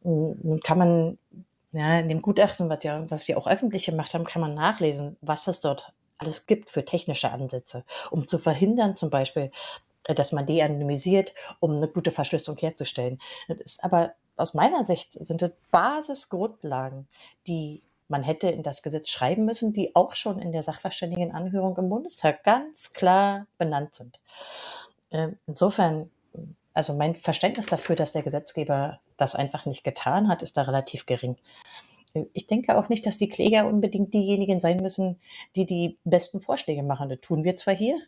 Nun 0.03 0.61
kann 0.63 0.79
man 0.79 1.19
ja, 1.73 1.99
in 1.99 2.09
dem 2.09 2.23
Gutachten, 2.23 2.69
was, 2.69 2.85
ja, 2.85 3.09
was 3.11 3.27
wir 3.27 3.39
auch 3.39 3.47
öffentlich 3.47 3.87
gemacht 3.87 4.15
haben, 4.15 4.25
kann 4.25 4.43
man 4.43 4.55
nachlesen, 4.55 5.17
was 5.21 5.47
es 5.49 5.61
dort 5.61 5.93
alles 6.19 6.47
gibt 6.47 6.71
für 6.71 6.85
technische 6.85 7.31
Ansätze, 7.31 7.85
um 8.11 8.29
zu 8.29 8.39
verhindern 8.39 8.95
zum 8.95 9.11
Beispiel, 9.11 9.51
dass 10.05 10.33
man 10.33 10.47
de-anonymisiert, 10.47 11.35
um 11.61 11.73
eine 11.73 11.89
gute 11.89 12.13
Verschlüsselung 12.13 12.59
herzustellen. 12.59 13.19
Das 13.49 13.59
ist 13.61 13.85
aber 13.85 14.13
aus 14.37 14.55
meiner 14.55 14.85
Sicht 14.85 15.13
sind 15.13 15.43
das 15.43 15.53
Basisgrundlagen, 15.71 17.09
die 17.47 17.83
man 18.09 18.23
hätte 18.23 18.49
in 18.49 18.63
das 18.63 18.83
Gesetz 18.83 19.09
schreiben 19.09 19.45
müssen, 19.45 19.73
die 19.73 19.95
auch 19.97 20.15
schon 20.15 20.39
in 20.39 20.53
der 20.53 20.63
Sachverständigenanhörung 20.63 21.77
im 21.79 21.89
Bundestag 21.89 22.45
ganz 22.45 22.93
klar 22.93 23.47
benannt 23.59 23.95
sind. 23.95 24.21
Ähm, 25.11 25.39
insofern, 25.47 26.11
also 26.75 26.95
mein 26.95 27.15
Verständnis 27.15 27.67
dafür, 27.67 27.97
dass 27.97 28.13
der 28.13 28.23
Gesetzgeber 28.23 29.01
das 29.17 29.35
einfach 29.35 29.65
nicht 29.67 29.85
getan 29.85 30.29
hat, 30.29 30.43
ist 30.43 30.57
da 30.57 30.63
relativ 30.63 31.07
gering. 31.07 31.37
Ich 32.33 32.47
denke 32.47 32.77
auch 32.79 32.89
nicht, 32.89 33.07
dass 33.07 33.17
die 33.17 33.29
Kläger 33.29 33.67
unbedingt 33.67 34.15
diejenigen 34.15 34.61
sein 34.61 34.77
müssen, 34.77 35.19
die 35.57 35.67
die 35.67 35.99
besten 36.05 36.41
Vorschläge 36.41 36.83
machen. 36.83 37.09
Das 37.09 37.21
tun 37.21 37.43
wir 37.43 37.57
zwar 37.57 37.75
hier, 37.75 37.99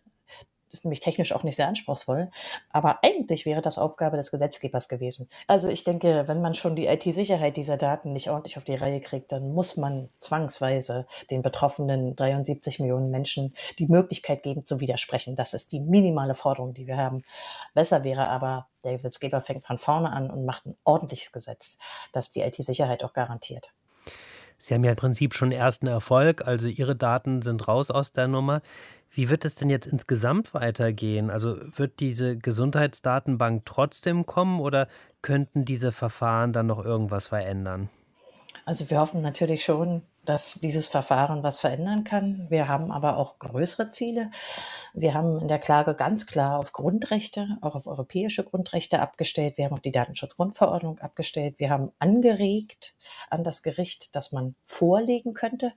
ist 0.79 0.85
nämlich 0.85 1.01
technisch 1.01 1.33
auch 1.33 1.43
nicht 1.43 1.57
sehr 1.57 1.69
anspruchsvoll. 1.69 2.31
Aber 2.71 3.01
eigentlich 3.03 3.47
wäre 3.47 3.63
das 3.63 3.79
Aufgabe 3.79 4.17
des 4.17 4.31
Gesetzgebers 4.31 4.89
gewesen. 4.89 5.29
Also 5.47 5.69
ich 5.69 5.85
denke, 5.85 6.25
wenn 6.27 6.41
man 6.41 6.55
schon 6.55 6.77
die 6.77 6.87
IT-Sicherheit 6.87 7.57
dieser 7.57 7.77
Daten 7.77 8.13
nicht 8.13 8.31
ordentlich 8.31 8.59
auf 8.59 8.65
die 8.65 8.75
Reihe 8.75 9.01
kriegt, 9.01 9.33
dann 9.33 9.53
muss 9.53 9.77
man 9.77 10.09
zwangsweise 10.21 11.07
den 11.31 11.43
betroffenen 11.43 12.17
73 12.17 12.81
Millionen 12.81 13.11
Menschen 13.11 13.55
die 13.79 13.87
Möglichkeit 13.87 14.43
geben 14.43 14.65
zu 14.65 14.81
widersprechen. 14.81 15.37
Das 15.37 15.55
ist 15.55 15.73
die 15.73 15.81
minimale 15.81 16.35
Forderung, 16.35 16.75
die 16.75 16.87
wir 16.87 16.97
haben. 16.97 17.23
Besser 17.75 18.05
wäre 18.05 18.29
aber, 18.29 18.69
der 18.85 18.95
Gesetzgeber 18.95 19.43
fängt 19.43 19.65
von 19.65 19.79
vorne 19.79 20.13
an 20.13 20.31
und 20.31 20.45
macht 20.45 20.67
ein 20.67 20.77
ordentliches 20.85 21.33
Gesetz, 21.33 21.79
das 22.13 22.31
die 22.31 22.43
IT-Sicherheit 22.43 23.03
auch 23.03 23.13
garantiert. 23.13 23.73
Sie 24.59 24.75
haben 24.75 24.85
ja 24.85 24.91
im 24.91 24.97
Prinzip 24.97 25.35
schon 25.35 25.53
ersten 25.53 25.87
Erfolg, 25.87 26.47
also 26.47 26.69
Ihre 26.69 26.97
Daten 26.97 27.43
sind 27.43 27.69
raus 27.69 27.91
aus 27.91 28.13
der 28.13 28.27
Nummer. 28.27 28.63
Wie 29.17 29.31
wird 29.31 29.47
es 29.47 29.55
denn 29.55 29.71
jetzt 29.71 29.87
insgesamt 29.87 30.53
weitergehen? 30.53 31.31
Also 31.31 31.57
wird 31.75 32.01
diese 32.01 32.37
Gesundheitsdatenbank 32.37 33.65
trotzdem 33.65 34.27
kommen 34.27 34.61
oder 34.61 34.89
könnten 35.23 35.65
diese 35.65 35.91
Verfahren 35.91 36.53
dann 36.53 36.67
noch 36.67 36.85
irgendwas 36.85 37.29
verändern? 37.29 37.89
Also 38.67 38.91
wir 38.91 39.01
hoffen 39.01 39.23
natürlich 39.23 39.65
schon, 39.65 40.03
dass 40.27 40.55
dieses 40.55 40.89
Verfahren 40.89 41.43
was 41.43 41.59
verändern 41.59 42.05
kann. 42.05 42.47
Wir 42.51 42.69
haben 42.69 42.93
aber 42.93 43.17
auch 43.17 43.39
größere 43.39 43.91
Ziele. 43.91 44.31
Wir 44.93 45.15
haben 45.15 45.41
in 45.41 45.49
der 45.49 45.59
Klage 45.59 45.95
ganz 45.95 46.27
klar 46.27 46.59
auf 46.59 46.73
Grundrechte, 46.73 47.59
auch 47.63 47.75
auf 47.75 47.87
europäische 47.87 48.45
Grundrechte 48.45 49.01
abgestellt. 49.01 49.57
Wir 49.57 49.67
haben 49.67 49.73
auf 49.73 49.81
die 49.81 49.93
Datenschutzgrundverordnung 49.93 50.99
abgestellt. 50.99 51.55
Wir 51.59 51.71
haben 51.71 51.93
angeregt 51.99 52.95
an 53.31 53.45
das 53.45 53.63
Gericht, 53.63 54.15
dass 54.15 54.33
man 54.33 54.55
vorlegen 54.67 55.33
könnte. 55.33 55.73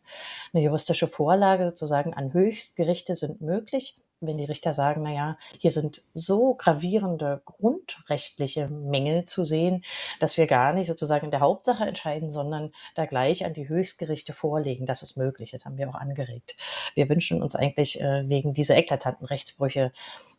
Eine 0.53 0.63
juristische 0.63 1.07
Vorlage 1.07 1.65
sozusagen 1.67 2.13
an 2.13 2.33
Höchstgerichte 2.33 3.15
sind 3.15 3.41
möglich 3.41 3.95
wenn 4.21 4.37
die 4.37 4.45
Richter 4.45 4.73
sagen, 4.73 5.03
na 5.03 5.11
ja, 5.11 5.37
hier 5.57 5.71
sind 5.71 6.03
so 6.13 6.55
gravierende 6.55 7.41
grundrechtliche 7.45 8.67
Mängel 8.67 9.25
zu 9.25 9.45
sehen, 9.45 9.83
dass 10.19 10.37
wir 10.37 10.47
gar 10.47 10.73
nicht 10.73 10.87
sozusagen 10.87 11.25
in 11.25 11.31
der 11.31 11.39
Hauptsache 11.39 11.85
entscheiden, 11.85 12.29
sondern 12.29 12.71
da 12.95 13.05
gleich 13.05 13.45
an 13.45 13.53
die 13.53 13.69
Höchstgerichte 13.69 14.33
vorlegen. 14.33 14.85
Das 14.85 15.03
ist 15.03 15.17
möglich. 15.17 15.51
Das 15.51 15.65
haben 15.65 15.77
wir 15.77 15.89
auch 15.89 15.95
angeregt. 15.95 16.57
Wir 16.95 17.09
wünschen 17.09 17.41
uns 17.41 17.55
eigentlich 17.55 18.01
äh, 18.01 18.27
wegen 18.27 18.53
dieser 18.53 18.77
eklatanten 18.77 19.25
Rechtsbrüche, 19.25 19.91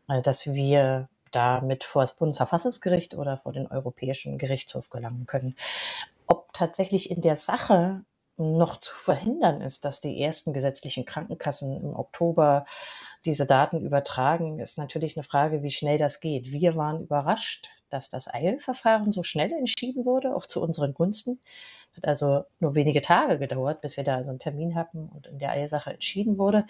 äh, 0.08 0.22
dass 0.22 0.52
wir 0.52 1.08
damit 1.30 1.84
vor 1.84 2.02
das 2.02 2.16
Bundesverfassungsgericht 2.16 3.14
oder 3.14 3.38
vor 3.38 3.52
den 3.52 3.66
Europäischen 3.66 4.36
Gerichtshof 4.38 4.90
gelangen 4.90 5.26
können. 5.26 5.54
Ob 6.26 6.52
tatsächlich 6.52 7.10
in 7.10 7.22
der 7.22 7.36
Sache 7.36 8.04
noch 8.40 8.78
zu 8.78 8.94
verhindern 8.94 9.60
ist, 9.60 9.84
dass 9.84 10.00
die 10.00 10.20
ersten 10.20 10.52
gesetzlichen 10.52 11.04
Krankenkassen 11.04 11.76
im 11.76 11.94
Oktober 11.94 12.64
diese 13.24 13.46
Daten 13.46 13.80
übertragen, 13.80 14.58
ist 14.58 14.78
natürlich 14.78 15.16
eine 15.16 15.24
Frage, 15.24 15.62
wie 15.62 15.70
schnell 15.70 15.98
das 15.98 16.20
geht. 16.20 16.50
Wir 16.50 16.74
waren 16.74 17.02
überrascht, 17.02 17.68
dass 17.90 18.08
das 18.08 18.32
Eilverfahren 18.32 19.12
so 19.12 19.22
schnell 19.22 19.52
entschieden 19.52 20.04
wurde, 20.06 20.34
auch 20.34 20.46
zu 20.46 20.62
unseren 20.62 20.94
Gunsten. 20.94 21.40
Hat 21.96 22.06
also 22.06 22.44
nur 22.60 22.74
wenige 22.74 23.02
Tage 23.02 23.38
gedauert, 23.38 23.80
bis 23.82 23.96
wir 23.96 24.04
da 24.04 24.24
so 24.24 24.30
einen 24.30 24.38
Termin 24.38 24.74
hatten 24.74 25.08
und 25.08 25.26
in 25.26 25.38
der 25.38 25.50
Eilsache 25.50 25.90
entschieden 25.90 26.38
wurde. 26.38 26.64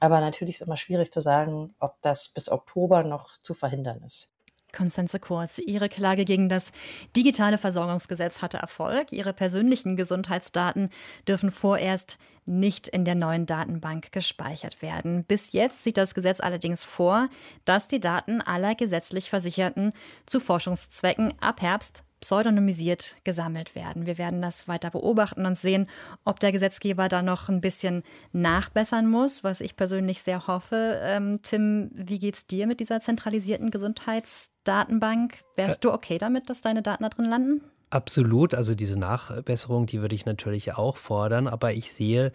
Aber 0.00 0.20
natürlich 0.20 0.56
ist 0.56 0.62
immer 0.62 0.76
schwierig 0.76 1.12
zu 1.12 1.20
sagen, 1.20 1.74
ob 1.80 2.00
das 2.02 2.28
bis 2.28 2.50
Oktober 2.50 3.02
noch 3.02 3.36
zu 3.42 3.54
verhindern 3.54 4.02
ist. 4.04 4.32
Konstanze 4.72 5.18
Kurz, 5.18 5.58
Ihre 5.58 5.88
Klage 5.88 6.24
gegen 6.24 6.48
das 6.48 6.72
digitale 7.16 7.58
Versorgungsgesetz 7.58 8.42
hatte 8.42 8.58
Erfolg. 8.58 9.12
Ihre 9.12 9.32
persönlichen 9.32 9.96
Gesundheitsdaten 9.96 10.90
dürfen 11.26 11.50
vorerst 11.50 12.18
nicht 12.44 12.88
in 12.88 13.04
der 13.04 13.14
neuen 13.14 13.46
Datenbank 13.46 14.10
gespeichert 14.12 14.80
werden. 14.82 15.24
Bis 15.24 15.52
jetzt 15.52 15.84
sieht 15.84 15.96
das 15.96 16.14
Gesetz 16.14 16.40
allerdings 16.40 16.82
vor, 16.82 17.28
dass 17.64 17.88
die 17.88 18.00
Daten 18.00 18.40
aller 18.40 18.74
gesetzlich 18.74 19.30
Versicherten 19.30 19.92
zu 20.26 20.40
Forschungszwecken 20.40 21.34
ab 21.40 21.60
Herbst 21.60 22.04
pseudonymisiert 22.20 23.16
gesammelt 23.24 23.74
werden. 23.74 24.06
Wir 24.06 24.18
werden 24.18 24.42
das 24.42 24.68
weiter 24.68 24.90
beobachten 24.90 25.46
und 25.46 25.58
sehen, 25.58 25.88
ob 26.24 26.40
der 26.40 26.52
Gesetzgeber 26.52 27.08
da 27.08 27.22
noch 27.22 27.48
ein 27.48 27.60
bisschen 27.60 28.02
nachbessern 28.32 29.08
muss, 29.08 29.44
was 29.44 29.60
ich 29.60 29.76
persönlich 29.76 30.22
sehr 30.22 30.46
hoffe. 30.46 30.98
Ähm, 31.02 31.40
Tim, 31.42 31.90
wie 31.94 32.18
geht's 32.18 32.46
dir 32.46 32.66
mit 32.66 32.80
dieser 32.80 33.00
zentralisierten 33.00 33.70
Gesundheitsdatenbank? 33.70 35.38
Wärst 35.56 35.84
du 35.84 35.92
okay 35.92 36.18
damit, 36.18 36.50
dass 36.50 36.60
deine 36.60 36.82
Daten 36.82 37.02
da 37.02 37.08
drin 37.08 37.26
landen? 37.26 37.60
Absolut, 37.90 38.54
also 38.54 38.74
diese 38.74 38.98
Nachbesserung, 38.98 39.86
die 39.86 40.02
würde 40.02 40.14
ich 40.14 40.26
natürlich 40.26 40.74
auch 40.74 40.98
fordern, 40.98 41.48
aber 41.48 41.72
ich 41.72 41.90
sehe 41.90 42.32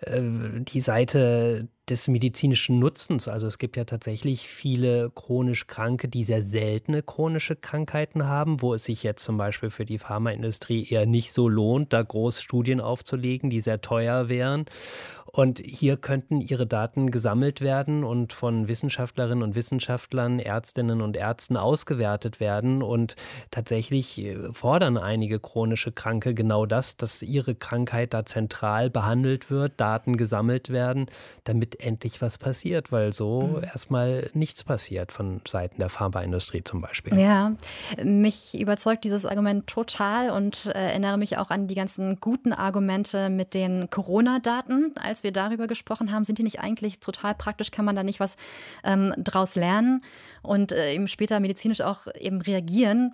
äh, 0.00 0.20
die 0.60 0.82
Seite 0.82 1.68
des 1.90 2.08
medizinischen 2.08 2.78
Nutzens. 2.78 3.28
Also 3.28 3.46
es 3.46 3.58
gibt 3.58 3.76
ja 3.76 3.84
tatsächlich 3.84 4.48
viele 4.48 5.10
chronisch 5.14 5.66
Kranke, 5.66 6.08
die 6.08 6.24
sehr 6.24 6.42
seltene 6.42 7.02
chronische 7.02 7.56
Krankheiten 7.56 8.26
haben, 8.26 8.62
wo 8.62 8.74
es 8.74 8.84
sich 8.84 9.02
jetzt 9.02 9.24
zum 9.24 9.36
Beispiel 9.36 9.70
für 9.70 9.84
die 9.84 9.98
Pharmaindustrie 9.98 10.86
eher 10.88 11.06
nicht 11.06 11.32
so 11.32 11.48
lohnt, 11.48 11.92
da 11.92 12.02
groß 12.02 12.40
Studien 12.40 12.80
aufzulegen, 12.80 13.50
die 13.50 13.60
sehr 13.60 13.80
teuer 13.80 14.28
wären. 14.28 14.64
Und 15.32 15.60
hier 15.64 15.96
könnten 15.96 16.40
ihre 16.40 16.66
Daten 16.66 17.10
gesammelt 17.10 17.60
werden 17.60 18.04
und 18.04 18.32
von 18.32 18.68
Wissenschaftlerinnen 18.68 19.42
und 19.42 19.54
Wissenschaftlern, 19.54 20.38
Ärztinnen 20.38 21.00
und 21.00 21.16
Ärzten 21.16 21.56
ausgewertet 21.56 22.40
werden. 22.40 22.82
Und 22.82 23.14
tatsächlich 23.50 24.18
äh, 24.18 24.52
fordern 24.52 24.98
einige 24.98 25.38
chronische 25.38 25.92
Kranke 25.92 26.34
genau 26.34 26.66
das, 26.66 26.96
dass 26.96 27.22
ihre 27.22 27.54
Krankheit 27.54 28.14
da 28.14 28.24
zentral 28.24 28.90
behandelt 28.90 29.50
wird, 29.50 29.80
Daten 29.80 30.16
gesammelt 30.16 30.70
werden, 30.70 31.06
damit 31.44 31.80
endlich 31.80 32.20
was 32.20 32.38
passiert, 32.38 32.92
weil 32.92 33.12
so 33.12 33.42
mhm. 33.42 33.64
erstmal 33.64 34.30
nichts 34.34 34.64
passiert 34.64 35.12
von 35.12 35.40
Seiten 35.46 35.78
der 35.78 35.88
Pharmaindustrie 35.88 36.64
zum 36.64 36.80
Beispiel. 36.80 37.18
Ja, 37.18 37.52
mich 38.02 38.60
überzeugt 38.60 39.04
dieses 39.04 39.26
Argument 39.26 39.66
total 39.66 40.30
und 40.30 40.66
äh, 40.66 40.90
erinnere 40.90 41.18
mich 41.18 41.38
auch 41.38 41.50
an 41.50 41.68
die 41.68 41.74
ganzen 41.74 42.18
guten 42.20 42.52
Argumente 42.52 43.28
mit 43.30 43.54
den 43.54 43.90
Corona-Daten 43.90 44.94
als 44.96 45.19
als 45.20 45.24
wir 45.24 45.32
darüber 45.32 45.66
gesprochen 45.66 46.12
haben, 46.12 46.24
sind 46.24 46.38
die 46.38 46.42
nicht 46.42 46.60
eigentlich 46.60 46.98
total 46.98 47.34
praktisch? 47.34 47.70
Kann 47.70 47.84
man 47.84 47.94
da 47.94 48.02
nicht 48.02 48.20
was 48.20 48.36
ähm, 48.84 49.12
draus 49.18 49.54
lernen 49.54 50.02
und 50.42 50.72
äh, 50.72 50.94
eben 50.94 51.08
später 51.08 51.40
medizinisch 51.40 51.82
auch 51.82 52.06
eben 52.18 52.40
reagieren? 52.40 53.12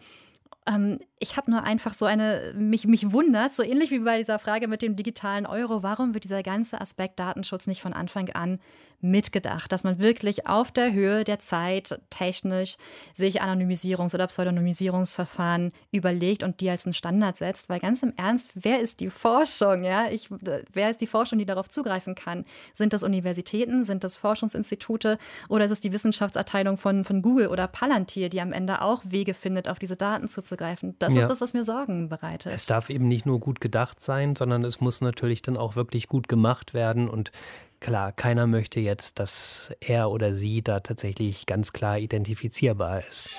Ähm, 0.69 1.01
ich 1.19 1.37
habe 1.37 1.51
nur 1.51 1.65
einfach 1.65 1.95
so 1.95 2.05
eine, 2.05 2.55
mich, 2.57 2.87
mich 2.87 3.11
wundert, 3.11 3.55
so 3.55 3.65
ähnlich 3.65 3.91
wie 3.91 3.99
bei 3.99 4.19
dieser 4.19 4.39
Frage 4.39 4.69
mit 4.69 4.83
dem 4.83 4.95
digitalen 4.95 5.47
Euro, 5.47 5.83
warum 5.83 6.15
wird 6.15 6.23
dieser 6.23 6.45
ganze 6.45 6.81
Aspekt 6.81 7.19
Datenschutz 7.19 7.67
nicht 7.67 7.83
von 7.83 7.93
Anfang 7.93 8.31
an 8.31 8.61
mitgedacht, 9.01 9.71
dass 9.73 9.85
man 9.85 9.99
wirklich 9.99 10.47
auf 10.47 10.71
der 10.71 10.93
Höhe 10.93 11.25
der 11.25 11.39
Zeit 11.39 12.01
technisch 12.11 12.77
sich 13.13 13.43
Anonymisierungs- 13.43 14.15
oder 14.15 14.27
Pseudonymisierungsverfahren 14.27 15.73
überlegt 15.93 16.43
und 16.43 16.61
die 16.61 16.71
als 16.71 16.87
einen 16.87 16.95
Standard 16.95 17.37
setzt. 17.37 17.69
Weil 17.69 17.81
ganz 17.81 18.03
im 18.03 18.13
Ernst, 18.17 18.53
wer 18.55 18.81
ist 18.81 19.01
die 19.01 19.11
Forschung? 19.11 19.85
Ja? 19.85 20.09
Ich, 20.11 20.29
wer 20.73 20.91
ist 20.91 21.01
die 21.01 21.07
Forschung, 21.07 21.39
die 21.39 21.47
darauf 21.47 21.69
zugreifen 21.69 22.15
kann? 22.15 22.45
Sind 22.75 22.93
das 22.93 23.03
Universitäten, 23.03 23.85
sind 23.85 24.05
das 24.05 24.17
Forschungsinstitute 24.17 25.19
oder 25.49 25.65
ist 25.65 25.71
es 25.71 25.81
die 25.81 25.93
Wissenschaftsabteilung 25.93 26.77
von, 26.77 27.05
von 27.05 27.23
Google 27.23 27.49
oder 27.49 27.67
Palantir, 27.67 28.29
die 28.29 28.41
am 28.41 28.53
Ende 28.53 28.83
auch 28.83 29.03
Wege 29.05 29.35
findet, 29.35 29.69
auf 29.69 29.79
diese 29.79 29.97
Daten 29.97 30.29
zuzugreifen? 30.29 30.97
Das 30.99 31.15
ja. 31.15 31.21
ist 31.21 31.29
das, 31.29 31.41
was 31.41 31.53
mir 31.53 31.63
Sorgen 31.63 32.09
bereitet. 32.09 32.53
Es 32.53 32.67
darf 32.67 32.91
eben 32.91 33.09
nicht 33.09 33.27
nur 33.27 33.41
gut 33.41 33.61
gedacht 33.61 34.01
sein, 34.01 34.37
sondern 34.37 34.65
es 34.65 34.81
muss 34.81 35.01
natürlich 35.01 35.43
dann 35.43 35.57
auch 35.57 35.77
wirklich 35.77 36.09
gut 36.09 36.29
gemacht 36.29 36.75
werden 36.75 37.09
und 37.09 37.33
Klar, 37.81 38.13
keiner 38.13 38.47
möchte 38.47 38.81
jetzt, 38.81 39.19
dass 39.19 39.71
er 39.81 40.11
oder 40.11 40.35
sie 40.35 40.63
da 40.63 40.81
tatsächlich 40.81 41.47
ganz 41.47 41.73
klar 41.73 41.99
identifizierbar 41.99 43.03
ist. 43.09 43.31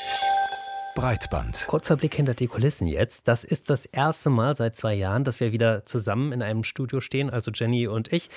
Breitband. 0.98 1.66
Kurzer 1.68 1.96
Blick 1.96 2.16
hinter 2.16 2.34
die 2.34 2.48
Kulissen 2.48 2.88
jetzt. 2.88 3.28
Das 3.28 3.44
ist 3.44 3.70
das 3.70 3.86
erste 3.86 4.32
Mal 4.32 4.56
seit 4.56 4.76
zwei 4.76 4.96
Jahren, 4.96 5.24
dass 5.24 5.40
wir 5.40 5.52
wieder 5.52 5.86
zusammen 5.86 6.32
in 6.32 6.42
einem 6.42 6.64
Studio 6.64 7.02
stehen, 7.02 7.30
also 7.30 7.52
Jenny 7.52 7.88
und 7.88 8.12
ich. 8.12 8.30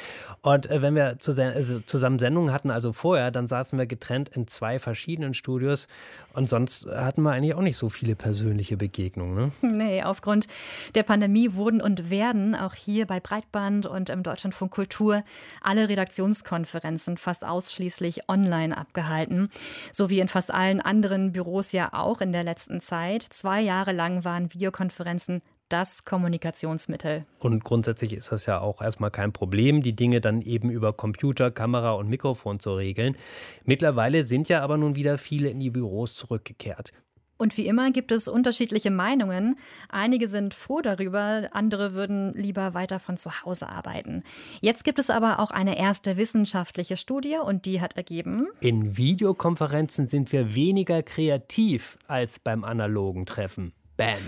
Und 0.43 0.69
äh, 0.69 0.83
wenn 0.83 0.95
wir 0.95 1.17
also 1.17 1.81
zusammen 1.81 2.19
Sendungen 2.19 2.53
hatten, 2.53 2.71
also 2.71 2.93
vorher, 2.93 3.31
dann 3.31 3.47
saßen 3.47 3.79
wir 3.79 3.87
getrennt 3.87 4.29
in 4.29 4.47
zwei 4.47 4.79
verschiedenen 4.79 5.33
Studios. 5.33 5.89
Und 6.35 6.51
sonst 6.51 6.85
hatten 6.85 7.23
wir 7.23 7.31
eigentlich 7.31 7.55
auch 7.55 7.63
nicht 7.63 7.79
so 7.79 7.89
viele 7.89 8.15
persönliche 8.15 8.77
Begegnungen. 8.77 9.35
Ne? 9.35 9.53
Nee, 9.63 10.03
aufgrund 10.03 10.47
der 10.95 11.03
Pandemie 11.03 11.55
wurden 11.55 11.81
und 11.81 12.11
werden 12.11 12.55
auch 12.55 12.75
hier 12.75 13.07
bei 13.07 13.21
Breitband 13.21 13.87
und 13.87 14.11
im 14.11 14.23
Deutschlandfunk 14.23 14.71
Kultur 14.71 15.25
alle 15.63 15.89
Redaktionskonferenzen 15.89 17.17
fast 17.17 17.43
ausschließlich 17.43 18.29
online 18.29 18.77
abgehalten. 18.77 19.49
So 19.93 20.11
wie 20.11 20.21
in 20.21 20.29
fast 20.29 20.53
allen 20.53 20.83
anderen 20.83 21.33
Büros 21.33 21.73
ja 21.73 21.95
auch 21.95 22.21
in 22.21 22.33
der 22.33 22.50
letzten 22.51 22.81
Zeit. 22.81 23.23
Zwei 23.23 23.61
Jahre 23.61 23.93
lang 23.93 24.25
waren 24.25 24.53
Videokonferenzen 24.53 25.41
das 25.69 26.05
Kommunikationsmittel. 26.05 27.25
Und 27.39 27.63
grundsätzlich 27.63 28.13
ist 28.13 28.33
das 28.33 28.45
ja 28.47 28.61
auch 28.61 28.83
erstmal 28.83 29.13
kein 29.13 29.33
Problem, 29.33 29.83
die 29.83 29.95
Dinge 29.95 30.21
dann 30.21 30.43
eben 30.43 30.69
über 30.69 30.93
Computer, 30.93 31.53
Kamera 31.53 31.93
und 31.93 32.09
Mikrofon 32.09 32.59
zu 32.59 32.75
regeln. 32.75 33.17
Mittlerweile 33.65 34.25
sind 34.25 34.49
ja 34.49 34.63
aber 34.63 34.77
nun 34.77 34.97
wieder 34.97 35.17
viele 35.17 35.49
in 35.49 35.61
die 35.61 35.71
Büros 35.71 36.17
zurückgekehrt. 36.17 36.93
Und 37.41 37.57
wie 37.57 37.67
immer 37.67 37.91
gibt 37.91 38.13
es 38.13 38.29
unterschiedliche 38.29 38.91
Meinungen. 38.91 39.57
Einige 39.89 40.29
sind 40.29 40.53
froh 40.53 40.83
darüber, 40.83 41.49
andere 41.53 41.95
würden 41.95 42.35
lieber 42.35 42.75
weiter 42.75 43.01
von 43.01 43.17
zu 43.17 43.43
Hause 43.43 43.71
arbeiten. 43.71 44.25
Jetzt 44.61 44.85
gibt 44.85 44.99
es 44.99 45.09
aber 45.09 45.41
auch 45.41 45.51
eine 45.51 45.79
erste 45.79 46.19
wissenschaftliche 46.19 46.99
Studie 46.99 47.39
und 47.43 47.65
die 47.65 47.81
hat 47.81 47.97
ergeben, 47.97 48.49
in 48.61 48.99
Videokonferenzen 48.99 50.07
sind 50.07 50.33
wir 50.33 50.55
weniger 50.55 51.03
kreativ 51.03 51.97
als 52.09 52.39
beim 52.39 52.63
analogen 52.63 53.25
Treffen. 53.25 53.73
Bam. 53.97 54.19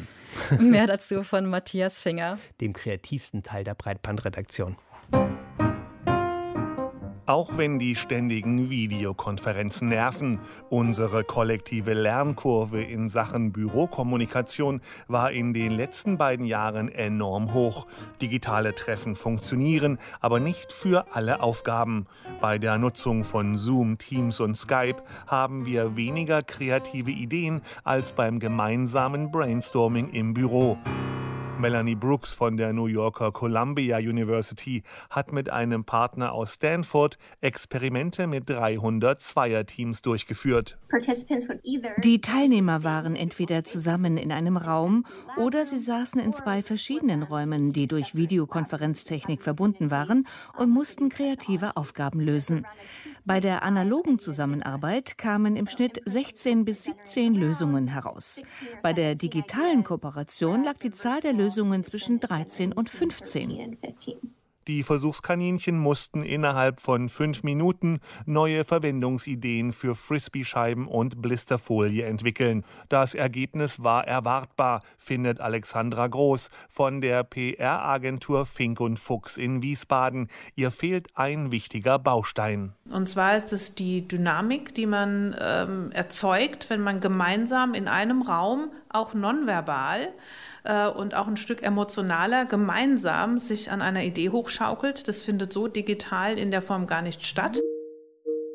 Mehr 0.58 0.86
dazu 0.86 1.22
von 1.22 1.44
Matthias 1.44 2.00
Finger, 2.00 2.38
dem 2.62 2.72
kreativsten 2.72 3.42
Teil 3.42 3.64
der 3.64 3.74
Breitbandredaktion. 3.74 4.76
Auch 7.32 7.56
wenn 7.56 7.78
die 7.78 7.96
ständigen 7.96 8.68
Videokonferenzen 8.68 9.88
nerven, 9.88 10.38
unsere 10.68 11.24
kollektive 11.24 11.94
Lernkurve 11.94 12.82
in 12.82 13.08
Sachen 13.08 13.52
Bürokommunikation 13.52 14.82
war 15.08 15.32
in 15.32 15.54
den 15.54 15.72
letzten 15.72 16.18
beiden 16.18 16.44
Jahren 16.44 16.90
enorm 16.90 17.54
hoch. 17.54 17.86
Digitale 18.20 18.74
Treffen 18.74 19.16
funktionieren, 19.16 19.98
aber 20.20 20.40
nicht 20.40 20.74
für 20.74 21.06
alle 21.14 21.40
Aufgaben. 21.40 22.04
Bei 22.42 22.58
der 22.58 22.76
Nutzung 22.76 23.24
von 23.24 23.56
Zoom, 23.56 23.96
Teams 23.96 24.38
und 24.38 24.54
Skype 24.54 25.02
haben 25.26 25.64
wir 25.64 25.96
weniger 25.96 26.42
kreative 26.42 27.12
Ideen 27.12 27.62
als 27.82 28.12
beim 28.12 28.40
gemeinsamen 28.40 29.30
Brainstorming 29.30 30.10
im 30.10 30.34
Büro. 30.34 30.76
Melanie 31.62 31.94
Brooks 31.94 32.34
von 32.34 32.56
der 32.56 32.72
New 32.72 32.86
Yorker 32.86 33.30
Columbia 33.30 33.98
University 33.98 34.82
hat 35.10 35.32
mit 35.32 35.48
einem 35.48 35.84
Partner 35.84 36.32
aus 36.32 36.54
Stanford 36.54 37.18
Experimente 37.40 38.26
mit 38.26 38.50
300 38.50 39.20
Zweierteams 39.20 40.02
durchgeführt. 40.02 40.76
Die 42.02 42.20
Teilnehmer 42.20 42.82
waren 42.82 43.14
entweder 43.14 43.62
zusammen 43.62 44.16
in 44.16 44.32
einem 44.32 44.56
Raum 44.56 45.06
oder 45.36 45.64
sie 45.64 45.78
saßen 45.78 46.20
in 46.20 46.32
zwei 46.32 46.64
verschiedenen 46.64 47.22
Räumen, 47.22 47.72
die 47.72 47.86
durch 47.86 48.16
Videokonferenztechnik 48.16 49.40
verbunden 49.40 49.92
waren 49.92 50.26
und 50.58 50.68
mussten 50.68 51.10
kreative 51.10 51.76
Aufgaben 51.76 52.18
lösen. 52.18 52.66
Bei 53.24 53.38
der 53.38 53.62
analogen 53.62 54.18
Zusammenarbeit 54.18 55.16
kamen 55.16 55.56
im 55.56 55.68
Schnitt 55.68 56.02
16 56.04 56.64
bis 56.64 56.84
17 56.84 57.34
Lösungen 57.34 57.86
heraus. 57.86 58.40
Bei 58.82 58.92
der 58.92 59.14
digitalen 59.14 59.84
Kooperation 59.84 60.64
lag 60.64 60.78
die 60.78 60.90
Zahl 60.90 61.20
der 61.20 61.32
Lösungen 61.32 61.84
zwischen 61.84 62.18
13 62.18 62.72
und 62.72 62.90
15. 62.90 63.78
Die 64.68 64.84
Versuchskaninchen 64.84 65.76
mussten 65.76 66.22
innerhalb 66.22 66.78
von 66.78 67.08
fünf 67.08 67.42
Minuten 67.42 67.98
neue 68.26 68.64
Verwendungsideen 68.64 69.72
für 69.72 69.96
Frisbee-Scheiben 69.96 70.86
und 70.86 71.20
Blisterfolie 71.20 72.04
entwickeln. 72.04 72.64
Das 72.88 73.14
Ergebnis 73.14 73.82
war 73.82 74.06
erwartbar, 74.06 74.82
findet 74.98 75.40
Alexandra 75.40 76.06
Groß 76.06 76.48
von 76.68 77.00
der 77.00 77.24
PR-Agentur 77.24 78.46
Fink 78.46 78.78
und 78.78 79.00
Fuchs 79.00 79.36
in 79.36 79.62
Wiesbaden. 79.62 80.28
Ihr 80.54 80.70
fehlt 80.70 81.08
ein 81.14 81.50
wichtiger 81.50 81.98
Baustein. 81.98 82.72
Und 82.88 83.08
zwar 83.08 83.36
ist 83.36 83.52
es 83.52 83.74
die 83.74 84.06
Dynamik, 84.06 84.76
die 84.76 84.86
man 84.86 85.34
ähm, 85.40 85.90
erzeugt, 85.90 86.70
wenn 86.70 86.82
man 86.82 87.00
gemeinsam 87.00 87.74
in 87.74 87.88
einem 87.88 88.22
Raum, 88.22 88.70
auch 88.90 89.14
nonverbal, 89.14 90.12
äh, 90.64 90.86
und 90.88 91.14
auch 91.14 91.26
ein 91.26 91.36
Stück 91.36 91.62
emotionaler 91.62 92.44
gemeinsam 92.44 93.38
sich 93.38 93.70
an 93.70 93.82
einer 93.82 94.02
Idee 94.02 94.28
hochschaukelt. 94.52 95.08
Das 95.08 95.22
findet 95.22 95.52
so 95.52 95.68
digital 95.68 96.38
in 96.38 96.50
der 96.50 96.62
Form 96.62 96.86
gar 96.86 97.02
nicht 97.02 97.24
statt. 97.24 97.58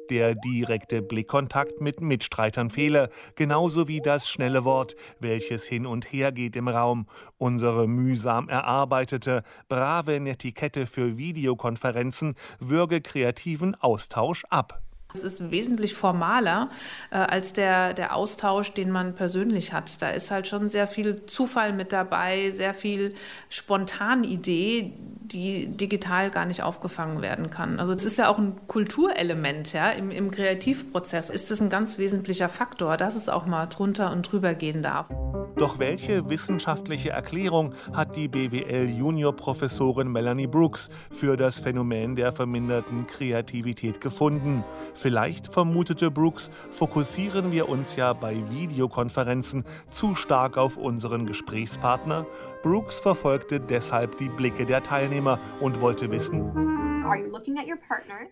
Der 0.09 0.35
direkte 0.35 1.01
Blickkontakt 1.01 1.81
mit 1.81 1.99
Mitstreitern 1.99 2.69
fehle, 2.69 3.09
genauso 3.35 3.89
wie 3.89 3.99
das 3.99 4.29
schnelle 4.29 4.63
Wort, 4.63 4.95
welches 5.19 5.65
hin 5.65 5.85
und 5.85 6.13
her 6.13 6.31
geht 6.31 6.55
im 6.55 6.69
Raum. 6.69 7.07
Unsere 7.37 7.89
mühsam 7.89 8.47
erarbeitete, 8.47 9.43
brave 9.67 10.21
Netiquette 10.21 10.87
für 10.87 11.17
Videokonferenzen 11.17 12.35
würge 12.59 13.01
kreativen 13.01 13.75
Austausch 13.75 14.45
ab. 14.49 14.81
Es 15.13 15.23
ist 15.23 15.51
wesentlich 15.51 15.93
formaler 15.93 16.69
äh, 17.11 17.15
als 17.15 17.53
der, 17.53 17.93
der 17.93 18.15
Austausch, 18.15 18.73
den 18.73 18.91
man 18.91 19.15
persönlich 19.15 19.73
hat. 19.73 20.01
Da 20.01 20.09
ist 20.09 20.31
halt 20.31 20.47
schon 20.47 20.69
sehr 20.69 20.87
viel 20.87 21.25
Zufall 21.25 21.73
mit 21.73 21.93
dabei, 21.93 22.51
sehr 22.51 22.73
viel 22.73 23.15
Spontanidee, 23.49 24.93
die 25.21 25.67
digital 25.67 26.29
gar 26.29 26.45
nicht 26.45 26.61
aufgefangen 26.61 27.21
werden 27.21 27.49
kann. 27.49 27.79
Also 27.79 27.93
es 27.93 28.05
ist 28.05 28.17
ja 28.17 28.29
auch 28.29 28.37
ein 28.37 28.55
Kulturelement, 28.67 29.73
ja, 29.73 29.89
im, 29.89 30.11
im 30.11 30.31
Kreativprozess 30.31 31.29
ist 31.29 31.51
das 31.51 31.61
ein 31.61 31.69
ganz 31.69 31.97
wesentlicher 31.97 32.49
Faktor, 32.49 32.97
dass 32.97 33.15
es 33.15 33.29
auch 33.29 33.45
mal 33.45 33.65
drunter 33.67 34.11
und 34.11 34.31
drüber 34.31 34.53
gehen 34.53 34.83
darf. 34.83 35.07
Doch 35.55 35.79
welche 35.79 36.29
wissenschaftliche 36.29 37.09
Erklärung 37.09 37.73
hat 37.91 38.15
die 38.15 38.27
BWL-Juniorprofessorin 38.27 40.11
Melanie 40.11 40.47
Brooks 40.47 40.89
für 41.11 41.35
das 41.35 41.59
Phänomen 41.59 42.15
der 42.15 42.31
verminderten 42.31 43.07
Kreativität 43.07 43.99
gefunden? 43.99 44.63
Vielleicht, 45.07 45.47
vermutete 45.47 46.11
Brooks, 46.11 46.51
fokussieren 46.73 47.53
wir 47.53 47.69
uns 47.69 47.95
ja 47.95 48.11
bei 48.11 48.35
Videokonferenzen 48.49 49.63
zu 49.89 50.15
stark 50.15 50.57
auf 50.57 50.75
unseren 50.75 51.25
Gesprächspartner. 51.25 52.25
Brooks 52.67 52.99
verfolgte 52.99 53.61
deshalb 53.61 54.17
die 54.17 54.27
Blicke 54.27 54.65
der 54.65 54.83
Teilnehmer 54.83 55.39
und 55.61 55.79
wollte 55.79 56.11
wissen, 56.11 56.51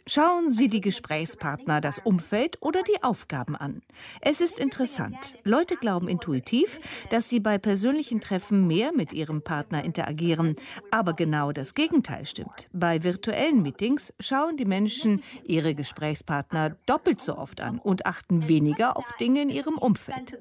Schauen 0.05 0.49
Sie 0.49 0.67
die 0.67 0.81
Gesprächspartner, 0.81 1.79
das 1.79 1.99
Umfeld 1.99 2.57
oder 2.59 2.83
die 2.83 3.01
Aufgaben 3.01 3.55
an. 3.55 3.81
Es 4.19 4.41
ist 4.41 4.59
interessant. 4.59 5.37
Leute 5.45 5.77
glauben 5.77 6.09
intuitiv, 6.09 6.81
dass 7.09 7.29
sie 7.29 7.39
bei 7.39 7.57
persönlichen 7.57 8.19
Treffen 8.19 8.67
mehr 8.67 8.91
mit 8.91 9.13
ihrem 9.13 9.41
Partner 9.41 9.85
interagieren. 9.85 10.57
Aber 10.91 11.13
genau 11.13 11.53
das 11.53 11.73
Gegenteil 11.73 12.25
stimmt. 12.25 12.69
Bei 12.73 13.03
virtuellen 13.03 13.61
Meetings 13.61 14.13
schauen 14.19 14.57
die 14.57 14.65
Menschen 14.65 15.23
ihre 15.45 15.75
Gesprächspartner 15.75 16.71
doppelt 16.85 17.21
so 17.21 17.37
oft 17.37 17.61
an 17.61 17.79
und 17.79 18.05
achten 18.05 18.49
weniger 18.49 18.97
auf 18.97 19.13
Dinge 19.13 19.43
in 19.43 19.49
ihrem 19.49 19.77
Umfeld. 19.77 20.37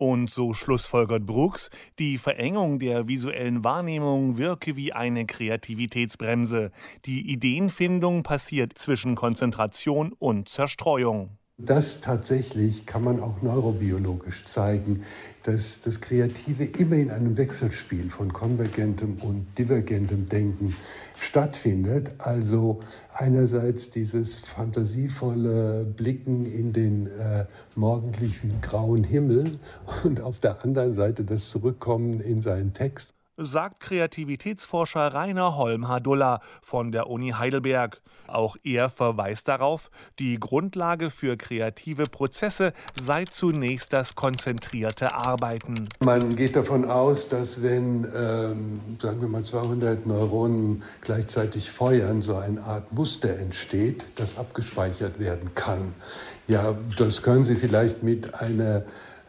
Und 0.00 0.30
so 0.30 0.54
schlussfolgert 0.54 1.26
Brooks, 1.26 1.68
die 1.98 2.16
Verengung 2.16 2.78
der 2.78 3.06
visuellen 3.06 3.64
Wahrnehmung 3.64 4.38
wirke 4.38 4.74
wie 4.74 4.94
eine 4.94 5.26
Kreativitätsbremse. 5.26 6.70
Die 7.04 7.30
Ideenfindung 7.30 8.22
passiert 8.22 8.78
zwischen 8.78 9.14
Konzentration 9.14 10.14
und 10.18 10.48
Zerstreuung. 10.48 11.36
Das 11.58 12.00
tatsächlich 12.00 12.86
kann 12.86 13.04
man 13.04 13.20
auch 13.20 13.42
neurobiologisch 13.42 14.46
zeigen, 14.46 15.04
dass 15.42 15.82
das 15.82 16.00
Kreative 16.00 16.64
immer 16.64 16.96
in 16.96 17.10
einem 17.10 17.36
Wechselspiel 17.36 18.08
von 18.08 18.32
konvergentem 18.32 19.18
und 19.20 19.48
divergentem 19.58 20.26
Denken 20.26 20.74
stattfindet. 21.18 22.14
Also 22.16 22.80
einerseits 23.12 23.90
dieses 23.90 24.38
fantasievolle 24.38 25.84
Blicken 25.84 26.46
in 26.46 26.72
den 26.72 27.06
äh, 27.06 27.44
morgendlichen 27.74 28.60
grauen 28.60 29.04
Himmel 29.04 29.58
und 30.04 30.20
auf 30.20 30.38
der 30.38 30.64
anderen 30.64 30.94
Seite 30.94 31.24
das 31.24 31.50
Zurückkommen 31.50 32.20
in 32.20 32.42
seinen 32.42 32.72
Text 32.72 33.12
sagt 33.40 33.80
Kreativitätsforscher 33.80 35.14
Rainer 35.14 35.56
Holm-Hadulla 35.56 36.40
von 36.62 36.92
der 36.92 37.08
Uni 37.08 37.30
Heidelberg. 37.30 38.00
Auch 38.26 38.56
er 38.62 38.90
verweist 38.90 39.48
darauf, 39.48 39.90
die 40.18 40.38
Grundlage 40.38 41.10
für 41.10 41.36
kreative 41.36 42.04
Prozesse 42.04 42.72
sei 43.00 43.24
zunächst 43.24 43.92
das 43.92 44.14
konzentrierte 44.14 45.14
Arbeiten. 45.14 45.88
Man 45.98 46.36
geht 46.36 46.54
davon 46.54 46.88
aus, 46.88 47.28
dass 47.28 47.62
wenn, 47.62 48.06
ähm, 48.16 48.80
sagen 49.00 49.20
wir 49.20 49.28
mal, 49.28 49.42
200 49.42 50.06
Neuronen 50.06 50.82
gleichzeitig 51.00 51.70
feuern, 51.70 52.22
so 52.22 52.36
eine 52.36 52.62
Art 52.62 52.92
Muster 52.92 53.36
entsteht, 53.36 54.04
das 54.16 54.38
abgespeichert 54.38 55.18
werden 55.18 55.50
kann. 55.54 55.94
Ja, 56.46 56.76
das 56.98 57.22
können 57.22 57.44
Sie 57.44 57.56
vielleicht 57.56 58.02
mit 58.02 58.34
einer 58.34 58.82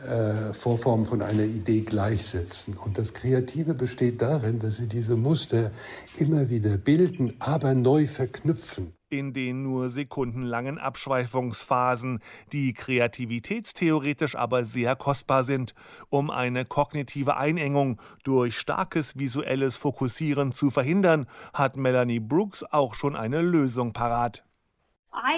äh, 0.08 0.54
Vorform 0.54 1.06
von 1.06 1.22
einer 1.22 1.44
Idee 1.44 1.82
gleichsetzen. 1.82 2.78
Und 2.78 2.98
das 2.98 3.14
Kreative 3.14 3.74
besteht 3.74 4.22
darin, 4.22 4.60
dass 4.60 4.78
sie 4.78 4.88
diese 4.88 5.16
Muster 5.16 5.72
immer 6.18 6.50
wieder 6.50 6.78
bilden, 6.78 7.34
aber 7.40 7.74
neu 7.76 8.08
verknüpfen. 8.08 8.94
In 9.10 9.34
den 9.34 9.64
nur 9.64 9.90
sekundenlangen 9.90 10.78
Abschweifungsphasen, 10.78 12.20
die 12.54 12.74
kreativitätstheoretisch 12.74 14.36
aber 14.36 14.66
sehr 14.66 14.96
kostbar 14.96 15.44
sind, 15.44 15.76
um 16.10 16.30
eine 16.30 16.64
kognitive 16.64 17.36
Einengung 17.36 18.00
durch 18.24 18.58
starkes 18.58 19.18
visuelles 19.18 19.76
Fokussieren 19.76 20.54
zu 20.54 20.70
verhindern, 20.72 21.28
hat 21.54 21.76
Melanie 21.76 22.22
Brooks 22.22 22.64
auch 22.64 22.96
schon 22.96 23.18
eine 23.18 23.42
Lösung 23.42 23.92
parat. 23.92 24.46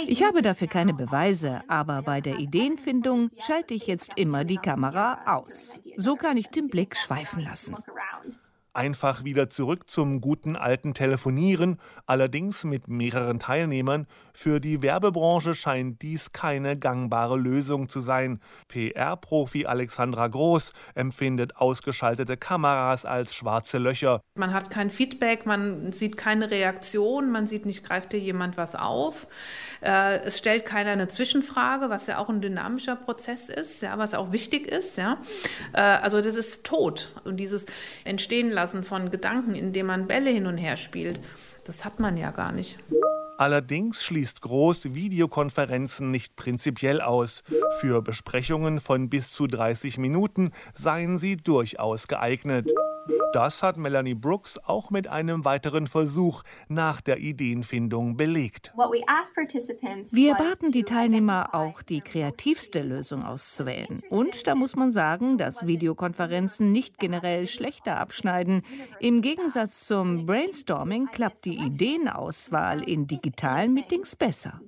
Ich 0.06 0.24
habe 0.24 0.42
dafür 0.42 0.68
keine 0.68 0.94
Beweise, 0.94 1.62
aber 1.68 2.02
bei 2.02 2.22
der 2.22 2.40
Ideenfindung 2.40 3.30
schalte 3.38 3.74
ich 3.74 3.88
jetzt 3.88 4.18
immer 4.18 4.44
die 4.44 4.58
Kamera 4.58 5.22
aus. 5.26 5.82
So 5.98 6.16
kann 6.16 6.38
ich 6.38 6.50
den 6.50 6.70
Blick 6.70 6.96
schweifen 6.96 7.44
lassen. 7.44 7.76
Einfach 8.76 9.24
wieder 9.24 9.52
zurück 9.52 9.88
zum 9.88 10.20
guten 10.20 10.56
alten 10.56 10.96
Telefonieren, 10.96 11.78
allerdings 12.08 12.64
mit 12.64 12.88
mehreren 12.88 13.38
Teilnehmern. 13.38 14.08
Für 14.34 14.60
die 14.60 14.82
Werbebranche 14.82 15.54
scheint 15.54 16.02
dies 16.02 16.32
keine 16.32 16.76
gangbare 16.76 17.38
Lösung 17.38 17.88
zu 17.88 18.00
sein. 18.00 18.40
PR-Profi 18.70 19.68
Alexandra 19.68 20.28
Groß 20.28 20.74
empfindet 20.96 21.56
ausgeschaltete 21.58 22.36
Kameras 22.36 23.06
als 23.06 23.36
schwarze 23.36 23.78
Löcher. 23.78 24.22
Man 24.40 24.56
hat 24.56 24.72
kein 24.72 24.90
Feedback, 24.90 25.46
man 25.46 25.92
sieht 25.92 26.18
keine 26.18 26.50
Reaktion, 26.50 27.30
man 27.30 27.46
sieht 27.46 27.68
nicht, 27.68 27.84
greift 27.84 28.12
dir 28.12 28.20
jemand 28.20 28.58
was 28.58 28.74
auf. 28.74 29.28
Äh, 29.82 30.22
es 30.22 30.40
stellt 30.40 30.66
keiner 30.66 30.90
eine 30.90 31.10
Zwischenfrage, 31.10 31.92
was 31.92 32.08
ja 32.08 32.18
auch 32.18 32.30
ein 32.30 32.42
dynamischer 32.42 32.96
Prozess 32.96 33.50
ist, 33.50 33.84
ja, 33.84 34.00
was 34.00 34.16
auch 34.16 34.32
wichtig 34.32 34.66
ist. 34.68 34.98
Ja. 34.98 35.22
Äh, 35.74 35.82
also 35.82 36.22
das 36.22 36.36
ist 36.36 36.66
tot. 36.66 37.12
Und 37.24 37.38
dieses 37.38 37.68
Entstehen 38.04 38.50
lassen 38.50 38.63
Loslassen 38.64 38.84
von 38.84 39.10
Gedanken, 39.10 39.56
indem 39.56 39.88
man 39.88 40.08
Bälle 40.08 40.30
hin 40.30 40.48
und 40.48 40.58
her 40.58 40.78
spielt. 40.78 41.20
Das 41.66 41.84
hat 41.84 42.00
man 42.00 42.16
ja 42.16 42.32
gar 42.32 42.54
nicht. 42.54 42.78
Allerdings 43.38 44.04
schließt 44.04 44.42
Groß 44.42 44.94
Videokonferenzen 44.94 46.12
nicht 46.12 46.38
prinzipiell 46.38 47.02
aus. 47.02 47.44
Für 47.82 48.02
Besprechungen 48.02 48.80
von 48.80 49.10
bis 49.10 49.34
zu 49.34 49.48
30 49.48 49.98
Minuten 49.98 50.52
seien 50.76 51.18
sie 51.18 51.36
durchaus 51.36 52.08
geeignet. 52.08 52.72
Das 53.34 53.64
hat 53.64 53.78
Melanie 53.78 54.14
Brooks 54.14 54.58
auch 54.58 54.90
mit 54.90 55.08
einem 55.08 55.44
weiteren 55.46 55.88
Versuch 55.88 56.44
nach 56.68 57.02
der 57.02 57.18
Ideenfindung 57.20 58.16
belegt. 58.16 58.74
Wir 60.12 60.36
baten 60.36 60.72
die 60.72 60.84
Teilnehmer 60.84 61.50
auch, 61.54 61.82
die 61.82 62.02
kreativste 62.02 62.82
Lösung 62.82 63.24
auszuwählen. 63.24 64.02
Und 64.10 64.48
da 64.48 64.56
muss 64.56 64.76
man 64.76 64.92
sagen, 64.92 65.38
dass 65.38 65.66
Videokonferenzen 65.66 66.72
nicht 66.72 67.00
generell 67.00 67.48
schlechter 67.48 68.00
abschneiden. 68.00 68.62
Im 69.00 69.22
Gegensatz 69.22 69.86
zum 69.86 70.26
Brainstorming 70.26 71.08
klappt 71.08 71.46
die 71.46 71.58
Ideenauswahl 71.58 72.88
in 72.88 73.08
digitalen 73.08 73.74
Meetings 73.74 74.16
besser. 74.16 74.62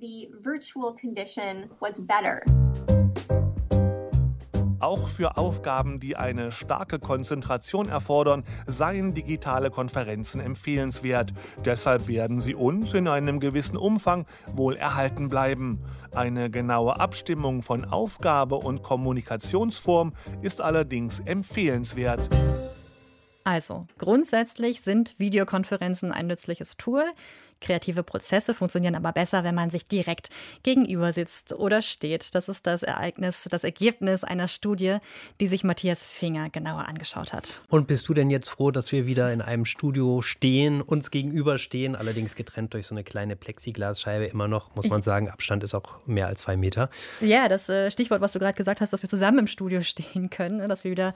Auch 4.78 5.08
für 5.08 5.38
Aufgaben, 5.38 6.00
die 6.00 6.16
eine 6.16 6.52
starke 6.52 6.98
Konzentration 6.98 7.88
erfordern, 7.88 8.44
seien 8.66 9.14
digitale 9.14 9.70
Konferenzen 9.70 10.40
empfehlenswert. 10.40 11.32
Deshalb 11.64 12.08
werden 12.08 12.40
sie 12.40 12.54
uns 12.54 12.92
in 12.92 13.08
einem 13.08 13.40
gewissen 13.40 13.78
Umfang 13.78 14.26
wohl 14.52 14.76
erhalten 14.76 15.30
bleiben. 15.30 15.82
Eine 16.14 16.50
genaue 16.50 17.00
Abstimmung 17.00 17.62
von 17.62 17.84
Aufgabe 17.86 18.56
und 18.56 18.82
Kommunikationsform 18.82 20.12
ist 20.42 20.60
allerdings 20.60 21.20
empfehlenswert. 21.20 22.28
Also, 23.44 23.86
grundsätzlich 23.98 24.80
sind 24.80 25.20
Videokonferenzen 25.20 26.10
ein 26.10 26.26
nützliches 26.26 26.76
Tool. 26.76 27.04
Kreative 27.60 28.02
Prozesse 28.02 28.54
funktionieren 28.54 28.94
aber 28.94 29.12
besser, 29.12 29.44
wenn 29.44 29.54
man 29.54 29.70
sich 29.70 29.88
direkt 29.88 30.30
gegenüber 30.62 31.12
sitzt 31.12 31.54
oder 31.54 31.82
steht. 31.82 32.34
Das 32.34 32.48
ist 32.48 32.66
das 32.66 32.82
Ereignis, 32.82 33.48
das 33.50 33.64
Ergebnis 33.64 34.24
einer 34.24 34.48
Studie, 34.48 34.98
die 35.40 35.46
sich 35.46 35.64
Matthias 35.64 36.06
Finger 36.06 36.50
genauer 36.50 36.86
angeschaut 36.86 37.32
hat. 37.32 37.62
Und 37.68 37.86
bist 37.86 38.08
du 38.08 38.14
denn 38.14 38.30
jetzt 38.30 38.48
froh, 38.48 38.70
dass 38.70 38.92
wir 38.92 39.06
wieder 39.06 39.32
in 39.32 39.40
einem 39.40 39.64
Studio 39.64 40.22
stehen, 40.22 40.82
uns 40.82 41.10
gegenüberstehen, 41.10 41.96
allerdings 41.96 42.34
getrennt 42.34 42.74
durch 42.74 42.86
so 42.86 42.94
eine 42.94 43.04
kleine 43.04 43.36
Plexiglasscheibe 43.36 44.26
immer 44.26 44.48
noch, 44.48 44.74
muss 44.74 44.88
man 44.88 45.02
sagen. 45.06 45.30
Abstand 45.30 45.64
ist 45.64 45.74
auch 45.74 46.06
mehr 46.06 46.26
als 46.26 46.42
zwei 46.42 46.56
Meter. 46.56 46.90
Ja, 47.20 47.48
das 47.48 47.68
äh, 47.68 47.90
Stichwort, 47.90 48.20
was 48.20 48.32
du 48.32 48.38
gerade 48.38 48.56
gesagt 48.56 48.80
hast, 48.80 48.92
dass 48.92 49.02
wir 49.02 49.08
zusammen 49.08 49.40
im 49.40 49.46
Studio 49.46 49.80
stehen 49.82 50.30
können, 50.30 50.58
ne, 50.58 50.68
dass 50.68 50.84
wir 50.84 50.90
wieder 50.90 51.14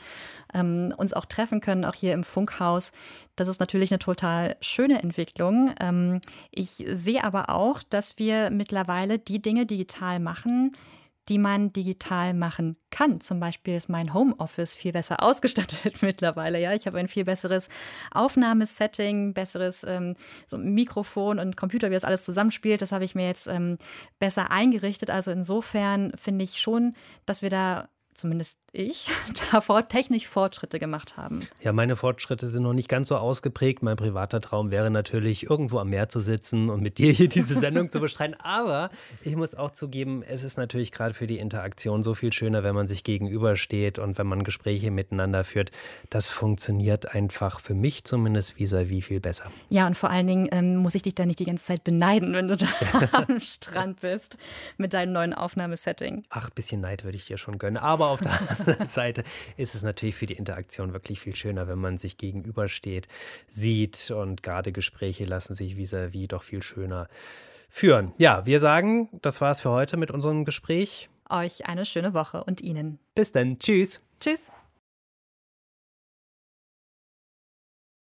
ähm, 0.55 0.94
uns 0.96 1.12
auch 1.12 1.26
treffen 1.26 1.61
können, 1.61 1.85
auch 1.85 1.94
hier 1.94 2.12
im 2.14 2.24
Funkhaus. 2.24 2.92
Das 3.40 3.48
ist 3.48 3.59
natürlich 3.59 3.90
eine 3.90 3.98
total 3.98 4.59
schöne 4.61 5.03
Entwicklung. 5.03 5.74
Ähm, 5.81 6.20
ich 6.50 6.85
sehe 6.90 7.24
aber 7.24 7.48
auch, 7.48 7.83
dass 7.83 8.18
wir 8.18 8.50
mittlerweile 8.50 9.18
die 9.18 9.40
Dinge 9.40 9.64
digital 9.64 10.20
machen, 10.20 10.72
die 11.31 11.38
man 11.38 11.72
digital 11.72 12.35
machen 12.35 12.76
kann. 12.90 13.22
Zum 13.22 13.40
Beispiel 13.40 13.76
ist 13.76 13.88
mein 13.88 14.12
Homeoffice 14.12 14.74
viel 14.74 14.92
besser 14.92 15.22
ausgestattet 15.22 16.03
mittlerweile. 16.03 16.61
Ja, 16.61 16.74
ich 16.74 16.87
habe 16.87 16.98
ein 16.98 17.09
viel 17.09 17.24
besseres 17.24 17.70
Aufnahmesetting, 18.11 19.33
besseres 19.33 19.85
ähm, 19.85 20.16
so 20.46 20.59
Mikrofon 20.59 21.38
und 21.38 21.57
Computer, 21.57 21.88
wie 21.88 21.94
das 21.94 22.05
alles 22.05 22.24
zusammenspielt. 22.24 22.83
Das 22.83 22.92
habe 22.92 23.07
ich 23.07 23.14
mir 23.14 23.26
jetzt 23.26 23.46
ähm, 23.46 23.79
besser 24.18 24.50
eingerichtet. 24.50 25.09
Also 25.09 25.31
insofern 25.31 26.12
finde 26.14 26.44
ich 26.44 26.61
schon, 26.61 26.92
dass 27.24 27.40
wir 27.40 27.48
da 27.48 27.88
zumindest 28.12 28.59
ich 28.72 29.09
davor 29.52 29.88
technisch 29.88 30.28
Fortschritte 30.28 30.78
gemacht 30.78 31.16
haben. 31.16 31.40
Ja, 31.62 31.72
meine 31.72 31.96
Fortschritte 31.96 32.48
sind 32.48 32.62
noch 32.62 32.72
nicht 32.72 32.88
ganz 32.88 33.09
so 33.09 33.16
ausgeprägt. 33.16 33.83
Mein 33.83 33.96
privater 33.96 34.40
Traum 34.40 34.70
wäre 34.70 34.90
natürlich, 34.90 35.49
irgendwo 35.49 35.78
am 35.78 35.90
Meer 35.90 36.09
zu 36.09 36.20
sitzen 36.20 36.70
und 36.70 36.80
mit 36.80 36.99
dir 36.99 37.12
hier 37.12 37.28
diese 37.28 37.59
Sendung 37.59 37.90
zu 37.90 38.01
bestreiten. 38.01 38.36
Aber 38.40 38.90
ich 39.22 39.36
muss 39.36 39.55
auch 39.55 39.72
zugeben, 39.72 40.22
es 40.22 40.45
ist 40.45 40.57
natürlich 40.57 40.92
gerade 40.92 41.14
für 41.14 41.26
die 41.26 41.38
Interaktion 41.38 42.03
so 42.03 42.14
viel 42.14 42.32
schöner, 42.32 42.62
wenn 42.62 42.74
man 42.74 42.86
sich 42.86 43.05
gegenübersteht 43.05 43.99
und 43.99 44.18
wenn 44.18 44.26
man 44.26 44.45
Gespräche 44.45 44.90
miteinander 44.90 45.45
führt. 45.45 45.70
Das 46.09 46.30
funktioniert 46.30 47.14
einfach 47.14 47.61
für 47.61 47.74
mich 47.74 48.05
zumindest 48.05 48.57
vis-à-vis 48.59 49.05
-vis 49.05 49.05
viel 49.05 49.20
besser. 49.20 49.51
Ja, 49.68 49.86
und 49.86 49.97
vor 49.97 50.11
allen 50.11 50.26
Dingen 50.26 50.49
ähm, 50.53 50.76
muss 50.76 50.95
ich 50.95 51.03
dich 51.03 51.14
da 51.14 51.26
nicht 51.26 51.38
die 51.38 51.45
ganze 51.45 51.64
Zeit 51.64 51.84
beneiden, 51.84 52.32
wenn 52.32 52.49
du 52.49 52.57
da 52.57 52.68
am 53.12 53.40
Strand 53.40 54.01
bist 54.01 54.38
mit 54.76 54.95
deinem 54.95 55.12
neuen 55.12 55.34
Aufnahmesetting. 55.34 56.24
Ach, 56.30 56.51
bisschen 56.51 56.80
Neid 56.80 57.05
würde 57.05 57.16
ich 57.16 57.26
dir 57.26 57.38
schon 57.38 57.59
gönnen. 57.59 57.76
Aber 57.76 58.09
auf 58.09 58.20
der 58.20 58.30
anderen 58.61 58.86
Seite 58.86 59.24
ist 59.56 59.74
es 59.74 59.82
natürlich 59.82 60.14
für 60.14 60.26
die 60.26 60.34
Interaktion 60.34 60.92
wirklich 60.92 61.20
viel 61.20 61.34
schöner, 61.34 61.68
wenn 61.68 61.78
man 61.78 61.98
sich 61.98 62.16
gegenübersteht, 62.16 63.08
sieht 63.48 64.11
und 64.11 64.42
gerade 64.42 64.72
Gespräche 64.72 65.24
lassen 65.24 65.54
sich 65.54 65.76
vis-à-vis 65.76 66.24
-vis 66.24 66.28
doch 66.28 66.42
viel 66.42 66.62
schöner 66.62 67.08
führen. 67.68 68.12
Ja, 68.18 68.46
wir 68.46 68.61
sagen, 68.61 69.08
das 69.22 69.40
war 69.40 69.52
es 69.52 69.61
für 69.61 69.70
heute 69.70 69.96
mit 69.96 70.11
unserem 70.11 70.44
Gespräch. 70.44 71.08
Euch 71.28 71.66
eine 71.66 71.86
schöne 71.86 72.12
Woche 72.12 72.44
und 72.44 72.61
Ihnen. 72.61 72.98
Bis 73.14 73.32
dann. 73.32 73.58
Tschüss. 73.58 74.02
Tschüss. 74.18 74.50